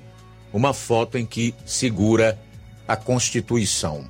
[0.53, 2.39] uma foto em que segura
[2.87, 4.09] a Constituição.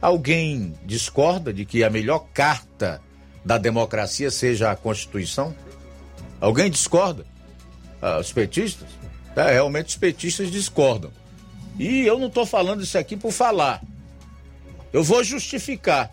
[0.00, 3.00] Alguém discorda de que a melhor carta
[3.44, 5.54] da democracia seja a Constituição?
[6.40, 7.24] Alguém discorda?
[8.00, 8.88] Ah, os petistas?
[9.36, 11.10] É, realmente os petistas discordam.
[11.78, 13.80] E eu não estou falando isso aqui por falar.
[14.92, 16.12] Eu vou justificar.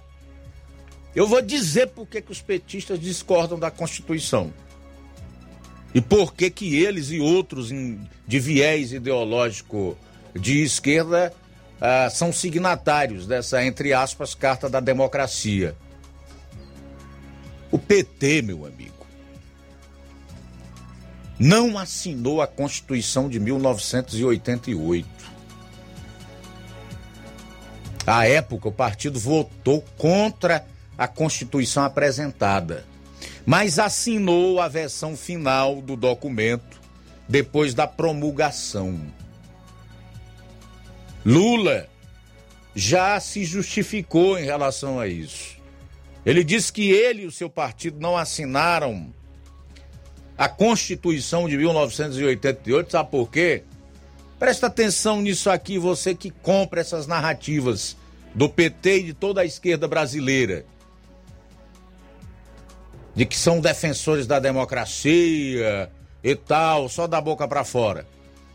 [1.16, 4.54] Eu vou dizer por que, que os petistas discordam da Constituição.
[5.94, 9.98] E por que, que eles e outros de viés ideológico
[10.36, 11.34] de esquerda
[11.82, 15.76] ah, são signatários dessa, entre aspas, Carta da Democracia.
[17.72, 19.06] O PT, meu amigo,
[21.40, 25.19] não assinou a Constituição de 1988.
[28.10, 30.66] À época, o partido votou contra
[30.98, 32.84] a Constituição apresentada,
[33.46, 36.82] mas assinou a versão final do documento
[37.28, 39.00] depois da promulgação.
[41.24, 41.88] Lula
[42.74, 45.58] já se justificou em relação a isso.
[46.26, 49.14] Ele disse que ele e o seu partido não assinaram
[50.36, 53.64] a Constituição de 1988, sabe por quê?
[54.40, 57.98] Presta atenção nisso aqui, você que compra essas narrativas
[58.34, 60.66] do PT e de toda a esquerda brasileira,
[63.14, 65.92] de que são defensores da democracia
[66.24, 68.08] e tal, só da boca para fora,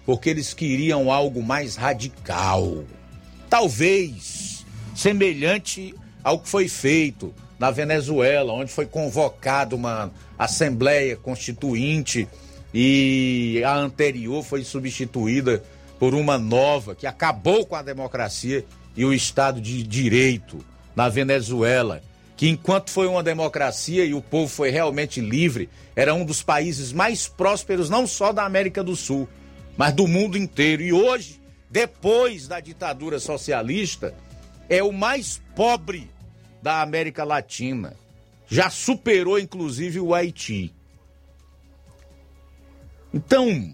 [0.07, 2.83] porque eles queriam algo mais radical.
[3.51, 4.65] Talvez
[4.97, 12.27] semelhante ao que foi feito na Venezuela, onde foi convocada uma assembleia constituinte
[12.75, 15.63] e a anterior foi substituída
[15.97, 18.65] por uma nova que acabou com a democracia
[18.97, 20.59] e o Estado de Direito
[20.97, 22.03] na Venezuela,
[22.37, 26.93] que enquanto foi uma democracia e o povo foi realmente livre, era um dos países
[26.93, 29.29] mais prósperos não só da América do Sul,
[29.77, 30.83] mas do mundo inteiro.
[30.83, 31.41] E hoje,
[31.71, 34.13] depois da ditadura socialista,
[34.69, 36.11] é o mais pobre
[36.61, 37.95] da América Latina.
[38.49, 40.74] Já superou inclusive o Haiti.
[43.15, 43.73] Então,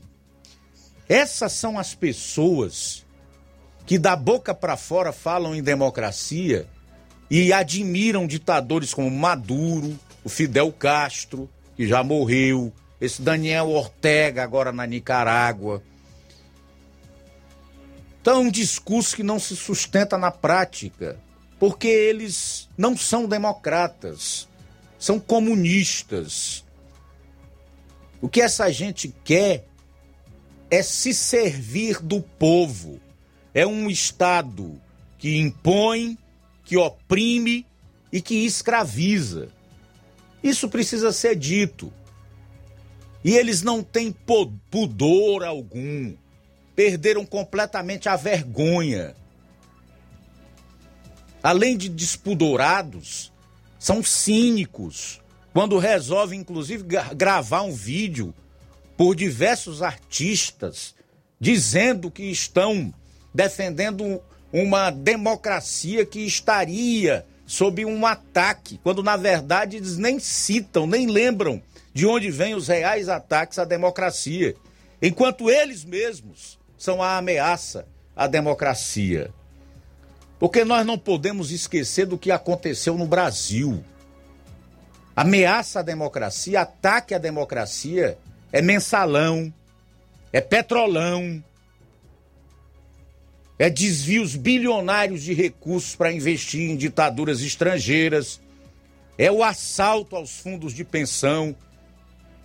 [1.08, 3.06] essas são as pessoas
[3.86, 6.68] que da boca para fora falam em democracia
[7.30, 14.72] e admiram ditadores como Maduro, o Fidel Castro, que já morreu, esse Daniel Ortega agora
[14.72, 15.82] na Nicarágua.
[18.20, 21.18] Então é um discurso que não se sustenta na prática,
[21.58, 24.46] porque eles não são democratas,
[24.98, 26.62] são comunistas.
[28.20, 29.66] O que essa gente quer
[30.70, 33.00] é se servir do povo.
[33.52, 34.80] É um Estado
[35.18, 36.16] que impõe,
[36.64, 37.66] que oprime
[38.12, 39.48] e que escraviza.
[40.42, 41.92] Isso precisa ser dito.
[43.22, 44.14] E eles não têm
[44.70, 46.14] pudor algum.
[46.74, 49.14] Perderam completamente a vergonha.
[51.42, 53.32] Além de despudorados,
[53.78, 55.20] são cínicos.
[55.52, 58.32] Quando resolvem, inclusive, gravar um vídeo
[58.96, 60.94] por diversos artistas
[61.40, 62.92] dizendo que estão
[63.32, 64.20] defendendo
[64.52, 71.62] uma democracia que estaria sob um ataque, quando na verdade eles nem citam, nem lembram
[71.92, 74.54] de onde vêm os reais ataques à democracia,
[75.02, 79.32] enquanto eles mesmos são a ameaça à democracia.
[80.38, 83.84] Porque nós não podemos esquecer do que aconteceu no Brasil.
[85.14, 88.16] Ameaça à democracia, ataque à democracia
[88.52, 89.52] é mensalão,
[90.32, 91.42] é petrolão,
[93.58, 98.40] é desvios bilionários de recursos para investir em ditaduras estrangeiras,
[99.18, 101.54] é o assalto aos fundos de pensão.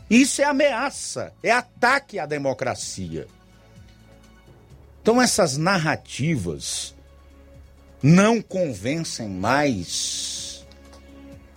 [0.10, 3.28] Isso é ameaça, é ataque à democracia.
[5.02, 6.94] Então, essas narrativas
[8.04, 10.45] não convencem mais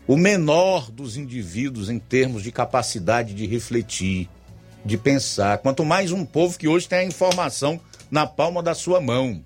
[0.09, 4.27] o menor dos indivíduos em termos de capacidade de refletir,
[4.83, 5.59] de pensar.
[5.59, 7.79] Quanto mais um povo que hoje tem a informação
[8.11, 9.45] na palma da sua mão.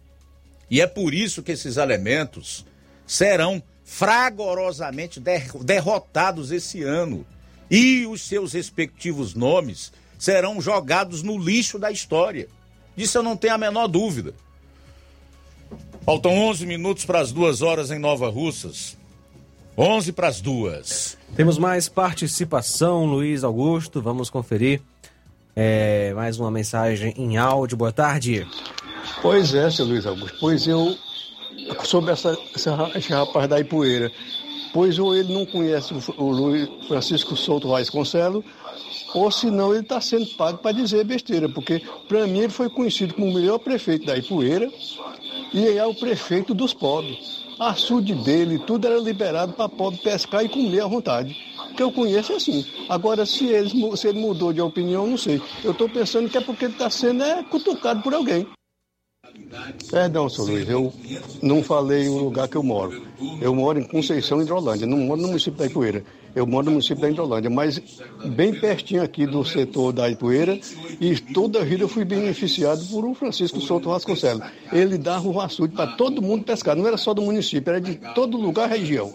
[0.71, 2.65] E é por isso que esses elementos
[3.05, 5.21] serão fragorosamente
[5.65, 7.27] derrotados esse ano.
[7.69, 12.47] E os seus respectivos nomes serão jogados no lixo da história.
[12.95, 14.33] Disso eu não tenho a menor dúvida.
[16.03, 18.97] Faltam 11 minutos para as duas horas em Nova Russas.
[19.77, 21.17] 11 para as duas.
[21.35, 24.03] Temos mais participação, Luiz Augusto.
[24.03, 24.83] Vamos conferir
[25.57, 27.77] é, mais uma mensagem em áudio.
[27.77, 28.47] Boa tarde.
[29.23, 30.37] Pois é, seu Luiz Augusto.
[30.39, 30.95] Pois eu,
[31.85, 34.13] sobre essa, esse rapaz da Ipueira,
[34.75, 38.45] pois ou ele não conhece o, Luiz Francisco Souto Vasconcelos,
[39.15, 43.15] ou senão ele está sendo pago para dizer besteira, porque para mim ele foi conhecido
[43.15, 44.71] como o melhor prefeito da Ipueira
[45.53, 47.43] e ele é o prefeito dos pobres.
[47.69, 51.37] Açude dele, tudo era liberado para pobre pescar e comer à vontade.
[51.77, 52.67] Que eu conheço é assim.
[52.89, 55.41] Agora, se ele, se ele mudou de opinião, não sei.
[55.63, 58.47] Eu estou pensando que é porque ele está sendo é, cutucado por alguém.
[59.91, 60.93] Perdão, senhor Luiz, eu
[61.43, 63.07] não falei o lugar que eu moro.
[63.41, 66.05] Eu moro em Conceição, Hidrolândia, não moro no município da Ipueira.
[66.35, 67.81] Eu moro no município da Hidrolândia, mas
[68.25, 70.59] bem pertinho aqui do setor da Ipueira
[71.01, 74.43] e toda a vida eu fui beneficiado por o Francisco Souto Vasconcelos.
[74.73, 77.97] Ele dava o açude para todo mundo pescar, não era só do município, era de
[78.15, 79.13] todo lugar, região.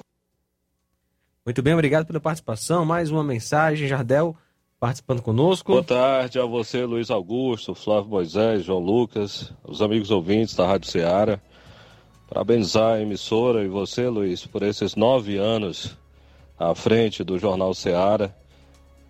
[1.45, 2.85] Muito bem, obrigado pela participação.
[2.85, 4.35] Mais uma mensagem, Jardel
[4.79, 5.71] participando conosco.
[5.71, 10.89] Boa tarde a você, Luiz Augusto, Flávio Moisés, João Lucas, os amigos ouvintes da Rádio
[10.89, 11.39] Ceará.
[12.29, 15.97] Parabenizar a emissora e você, Luiz, por esses nove anos
[16.57, 18.31] à frente do Jornal Ceará.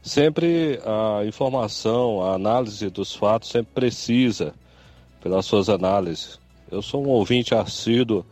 [0.02, 4.53] Sempre a informação, a análise dos fatos sempre precisa
[5.22, 6.40] pelas suas análises.
[6.72, 8.26] Eu sou um ouvinte assíduo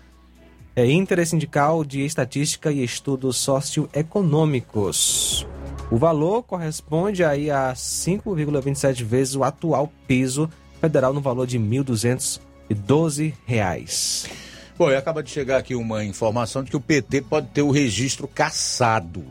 [0.75, 5.47] é, Intersindical de Estatística e Estudos Socioeconômicos.
[5.93, 10.49] O valor corresponde aí a 5,27 vezes o atual piso
[10.81, 14.27] federal no valor de R$ 1.212.
[14.75, 17.69] Bom, e acaba de chegar aqui uma informação de que o PT pode ter o
[17.69, 19.23] registro cassado.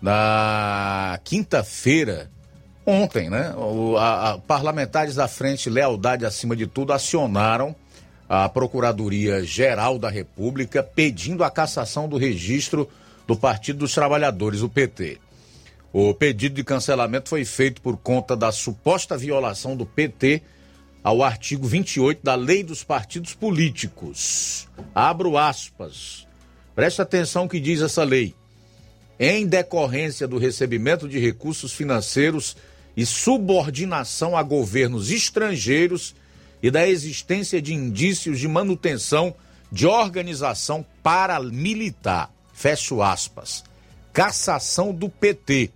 [0.00, 2.30] Na quinta-feira,
[2.86, 3.54] ontem, né?
[3.54, 7.76] O, a, a, parlamentares da Frente Lealdade Acima de Tudo acionaram
[8.26, 12.88] a Procuradoria Geral da República pedindo a cassação do registro
[13.26, 15.20] do Partido dos Trabalhadores, o PT.
[15.92, 20.40] O pedido de cancelamento foi feito por conta da suposta violação do PT
[21.04, 24.66] ao artigo 28 da Lei dos Partidos Políticos.
[24.94, 26.26] Abro aspas.
[26.74, 28.34] Preste atenção que diz essa lei.
[29.20, 32.56] Em decorrência do recebimento de recursos financeiros
[32.96, 36.14] e subordinação a governos estrangeiros
[36.62, 39.34] e da existência de indícios de manutenção
[39.70, 42.30] de organização paramilitar.
[42.54, 43.62] Fecho aspas.
[44.10, 45.70] Cassação do PT.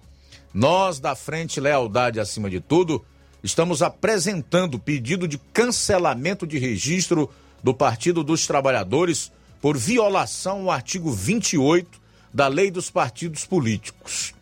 [0.57, 3.05] Nós, da Frente Lealdade acima de tudo,
[3.45, 7.29] estamos apresentando pedido de cancelamento de registro
[7.63, 9.31] do Partido dos Trabalhadores
[9.61, 12.01] por violação ao artigo 28
[12.33, 14.33] da Lei dos Partidos Políticos.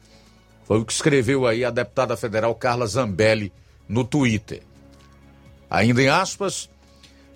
[0.68, 3.52] Foi o que escreveu aí a deputada federal Carla Zambelli
[3.88, 4.62] no Twitter.
[5.68, 6.70] Ainda em aspas,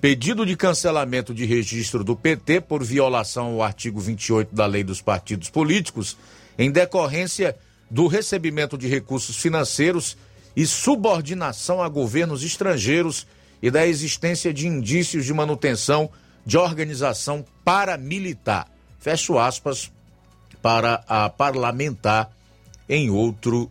[0.00, 5.02] pedido de cancelamento de registro do PT por violação ao artigo 28 da Lei dos
[5.02, 6.16] Partidos Políticos,
[6.56, 7.56] em decorrência
[7.90, 10.16] do recebimento de recursos financeiros
[10.54, 13.26] e subordinação a governos estrangeiros
[13.62, 16.10] e da existência de indícios de manutenção
[16.44, 18.66] de organização paramilitar.
[18.98, 19.92] Fecho aspas
[20.62, 22.30] para a parlamentar
[22.88, 23.70] em outro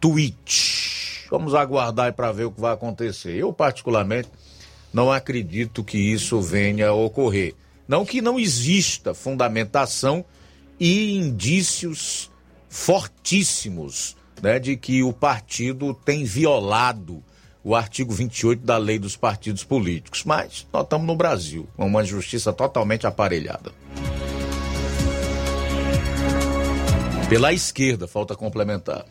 [0.00, 1.26] tweet.
[1.30, 3.36] Vamos aguardar para ver o que vai acontecer.
[3.36, 4.28] Eu, particularmente,
[4.92, 7.54] não acredito que isso venha a ocorrer.
[7.86, 10.24] Não que não exista fundamentação
[10.78, 12.30] e indícios
[12.70, 17.22] fortíssimos né, de que o partido tem violado
[17.62, 20.24] o artigo 28 da lei dos partidos políticos.
[20.24, 23.72] Mas nós estamos no Brasil, uma justiça totalmente aparelhada.
[27.28, 29.04] Pela esquerda, falta complementar.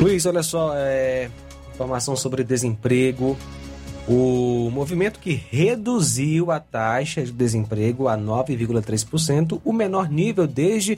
[0.00, 1.30] Luiz, olha só, é,
[1.74, 3.36] informação sobre desemprego.
[4.08, 10.96] O movimento que reduziu a taxa de desemprego a 9,3%, o menor nível desde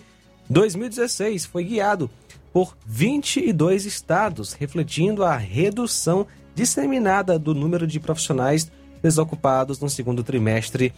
[0.50, 2.10] 2016, foi guiado
[2.52, 8.70] por 22 estados, refletindo a redução disseminada do número de profissionais
[9.02, 10.92] desocupados no segundo trimestre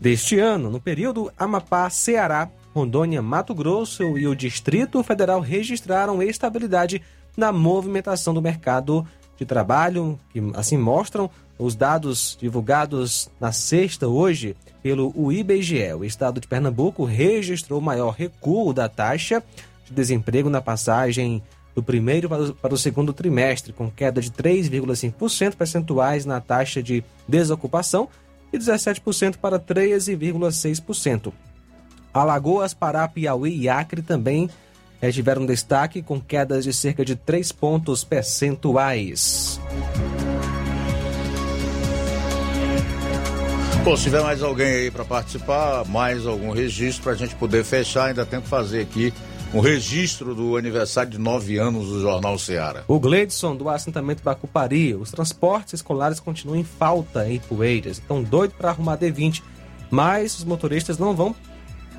[0.00, 0.70] deste ano.
[0.70, 7.00] No período, Amapá, Ceará, Rondônia, Mato Grosso e o Distrito Federal registraram estabilidade
[7.36, 9.06] na movimentação do mercado
[9.36, 15.94] de trabalho, que assim mostram os dados divulgados na sexta hoje pelo IBGE.
[15.94, 19.42] O estado de Pernambuco registrou o maior recuo da taxa
[19.84, 21.42] de desemprego na passagem
[21.74, 28.08] do primeiro para o segundo trimestre, com queda de 3,5% percentuais na taxa de desocupação
[28.52, 31.32] e 17% para 13,6%.
[32.12, 34.48] Alagoas, Pará, Piauí e Acre também
[35.12, 39.60] tiveram destaque com quedas de cerca de 3 pontos percentuais.
[43.84, 47.64] Bom, se tiver mais alguém aí para participar, mais algum registro para a gente poder
[47.64, 49.12] fechar, ainda tem que fazer aqui
[49.52, 52.82] um registro do aniversário de nove anos do Jornal Ceará.
[52.88, 57.98] O Gleidson, do assentamento Bacupari, os transportes escolares continuam em falta em Poeiras.
[57.98, 59.42] Estão doidos para arrumar D20,
[59.90, 61.36] mas os motoristas não vão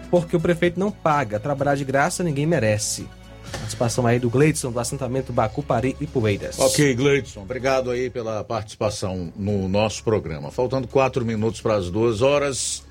[0.10, 1.40] porque o prefeito não paga.
[1.40, 3.08] Trabalhar de graça ninguém merece.
[3.52, 6.60] Participação aí do Gleidson, do assentamento Bacupari e Poeiras.
[6.60, 10.52] Ok, Gleidson, obrigado aí pela participação no nosso programa.
[10.52, 12.84] Faltando quatro minutos para as duas horas.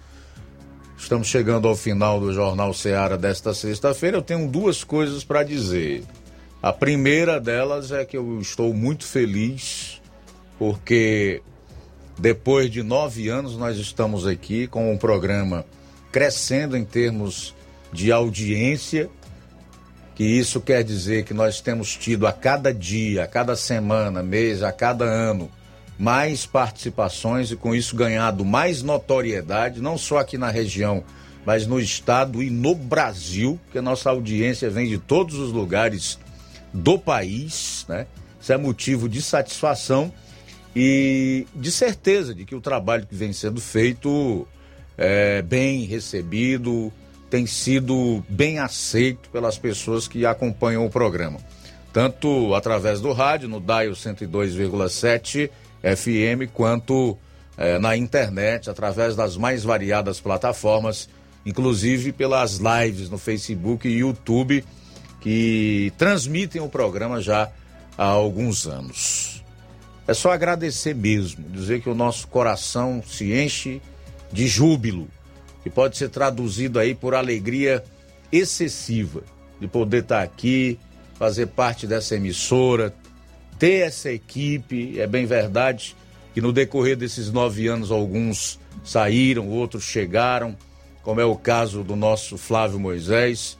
[0.97, 4.17] Estamos chegando ao final do Jornal Seara desta sexta-feira.
[4.17, 6.03] Eu tenho duas coisas para dizer.
[6.63, 10.01] A primeira delas é que eu estou muito feliz
[10.59, 11.43] porque
[12.19, 15.67] depois de nove anos nós estamos aqui com um programa
[16.15, 17.57] crescendo em termos
[17.93, 19.11] de audiência,
[20.15, 24.63] que isso quer dizer que nós temos tido a cada dia, a cada semana, mês,
[24.63, 25.51] a cada ano,
[25.99, 31.03] mais participações e com isso ganhado mais notoriedade, não só aqui na região,
[31.45, 36.17] mas no estado e no Brasil, que a nossa audiência vem de todos os lugares
[36.73, 38.07] do país, né?
[38.41, 40.13] Isso é motivo de satisfação
[40.77, 44.47] e de certeza de que o trabalho que vem sendo feito
[44.97, 46.93] é bem recebido,
[47.31, 51.39] tem sido bem aceito pelas pessoas que acompanham o programa.
[51.93, 55.51] Tanto através do rádio, no Dial 102,7
[55.81, 57.17] FM, quanto
[57.57, 61.09] é, na internet, através das mais variadas plataformas,
[61.47, 64.65] inclusive pelas lives no Facebook e YouTube,
[65.21, 67.51] que transmitem o programa já
[67.97, 69.43] há alguns anos.
[70.07, 73.81] É só agradecer mesmo, dizer que o nosso coração se enche
[74.35, 75.07] de júbilo,
[75.63, 77.85] que pode ser traduzido aí por alegria
[78.33, 79.23] excessiva
[79.61, 80.77] de poder estar aqui,
[81.15, 82.93] fazer parte dessa emissora,
[83.59, 84.99] ter essa equipe.
[84.99, 85.95] É bem verdade
[86.35, 90.57] que no decorrer desses nove anos alguns saíram, outros chegaram,
[91.05, 93.57] como é o caso do nosso Flávio Moisés,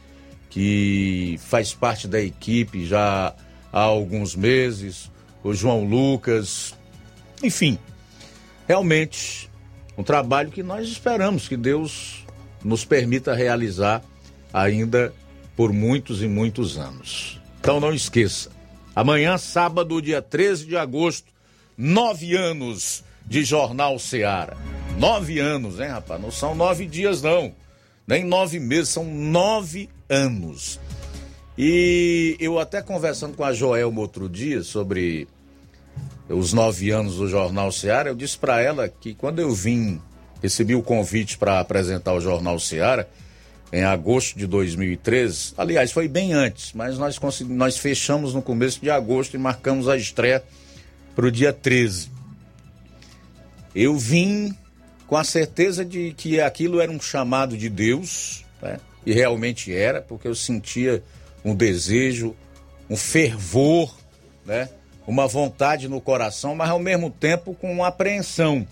[0.51, 3.33] que faz parte da equipe já
[3.73, 5.09] há alguns meses
[5.45, 6.75] o João Lucas,
[7.43, 7.79] enfim,
[8.67, 9.51] realmente
[9.97, 12.25] um trabalho que nós esperamos que Deus
[12.65, 14.03] nos permita realizar
[14.53, 15.13] ainda
[15.57, 17.41] por muitos e muitos anos.
[17.61, 18.51] Então não esqueça,
[18.95, 21.33] amanhã, sábado, dia 13 de agosto,
[21.77, 24.57] nove anos de Jornal Seara.
[24.99, 26.21] Nove anos, hein, rapaz?
[26.21, 27.53] Não são nove dias, não.
[28.07, 30.79] Nem nove meses, são nove anos.
[31.57, 35.27] E eu até conversando com a Joelma outro dia sobre
[36.29, 40.01] os nove anos do Jornal Seara, eu disse para ela que quando eu vim,
[40.43, 43.09] recebi o convite para apresentar o Jornal Seara,
[43.73, 47.19] em agosto de 2013, aliás, foi bem antes, mas nós,
[47.49, 50.45] nós fechamos no começo de agosto e marcamos a estreia
[51.15, 52.11] para o dia 13.
[53.75, 54.57] Eu vim
[55.07, 58.79] com a certeza de que aquilo era um chamado de Deus, né?
[59.05, 61.03] e realmente era, porque eu sentia
[61.45, 62.35] um desejo,
[62.89, 63.95] um fervor,
[64.47, 64.69] né?
[65.07, 68.67] Uma vontade no coração, mas ao mesmo tempo com uma apreensão.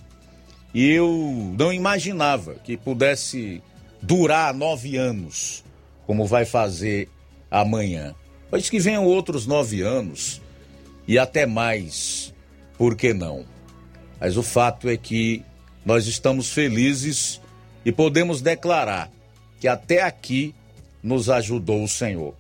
[0.74, 3.62] E eu não imaginava que pudesse
[4.00, 5.62] durar nove anos,
[6.06, 7.09] como vai fazer
[7.50, 8.14] amanhã.
[8.50, 10.40] Pois que venham outros nove anos
[11.06, 12.34] e até mais,
[12.78, 13.44] por que não?
[14.18, 15.44] Mas o fato é que
[15.84, 17.40] nós estamos felizes
[17.84, 19.10] e podemos declarar
[19.60, 20.54] que até aqui
[21.02, 22.34] nos ajudou o Senhor.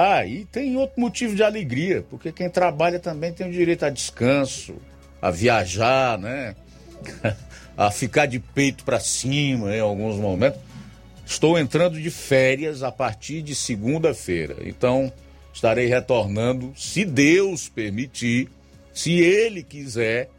[0.00, 3.90] Ah, e tem outro motivo de alegria, porque quem trabalha também tem o direito a
[3.90, 4.76] descanso,
[5.20, 6.54] a viajar, né?
[7.76, 10.60] a ficar de peito para cima em alguns momentos.
[11.26, 15.12] Estou entrando de férias a partir de segunda-feira, então
[15.52, 18.48] estarei retornando, se Deus permitir,
[18.94, 20.30] se Ele quiser,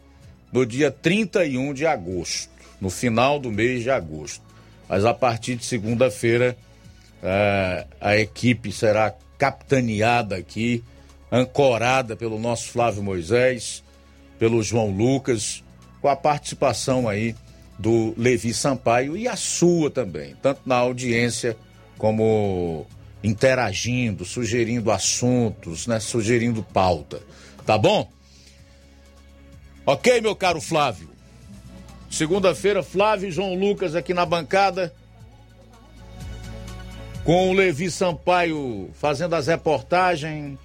[0.54, 2.50] no dia 31 de agosto,
[2.80, 4.42] no final do mês de agosto.
[4.88, 6.56] Mas a partir de segunda-feira,
[7.22, 10.84] eh, a equipe será capitaneada aqui,
[11.32, 13.84] ancorada pelo nosso Flávio Moisés,
[14.38, 15.64] pelo João Lucas,
[16.02, 17.36] com a participação aí
[17.80, 21.58] do Levi Sampaio e a sua também, tanto na audiência
[21.98, 22.86] como
[23.24, 27.22] interagindo, sugerindo assuntos, né, sugerindo pauta.
[27.66, 28.10] Tá bom?
[29.86, 31.10] Ok, meu caro Flávio.
[32.10, 34.94] Segunda-feira, Flávio e João Lucas aqui na bancada
[37.30, 40.58] com o Levi Sampaio fazendo as reportagens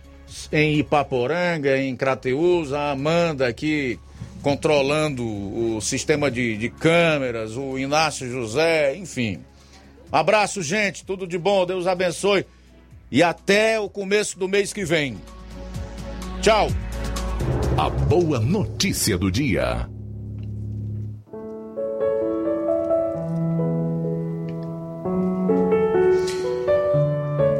[0.50, 4.00] em Ipaporanga, em Crateus, a Amanda aqui
[4.40, 9.40] controlando o sistema de, de câmeras, o Inácio José, enfim.
[10.10, 12.46] Abraço, gente, tudo de bom, Deus abençoe
[13.12, 15.18] e até o começo do mês que vem.
[16.40, 16.68] Tchau.
[17.76, 19.86] A boa notícia do dia.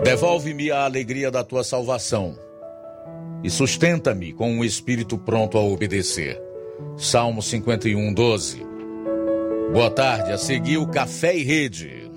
[0.04, 2.38] Devolve-me a alegria da tua salvação
[3.42, 6.38] e sustenta-me com um espírito pronto a obedecer.
[6.98, 8.62] Salmo 51, 12.
[9.72, 12.10] Boa tarde, a seguir o Café e Rede.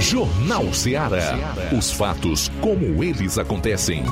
[0.00, 1.54] Jornal Ceará.
[1.76, 4.02] Os fatos como eles acontecem.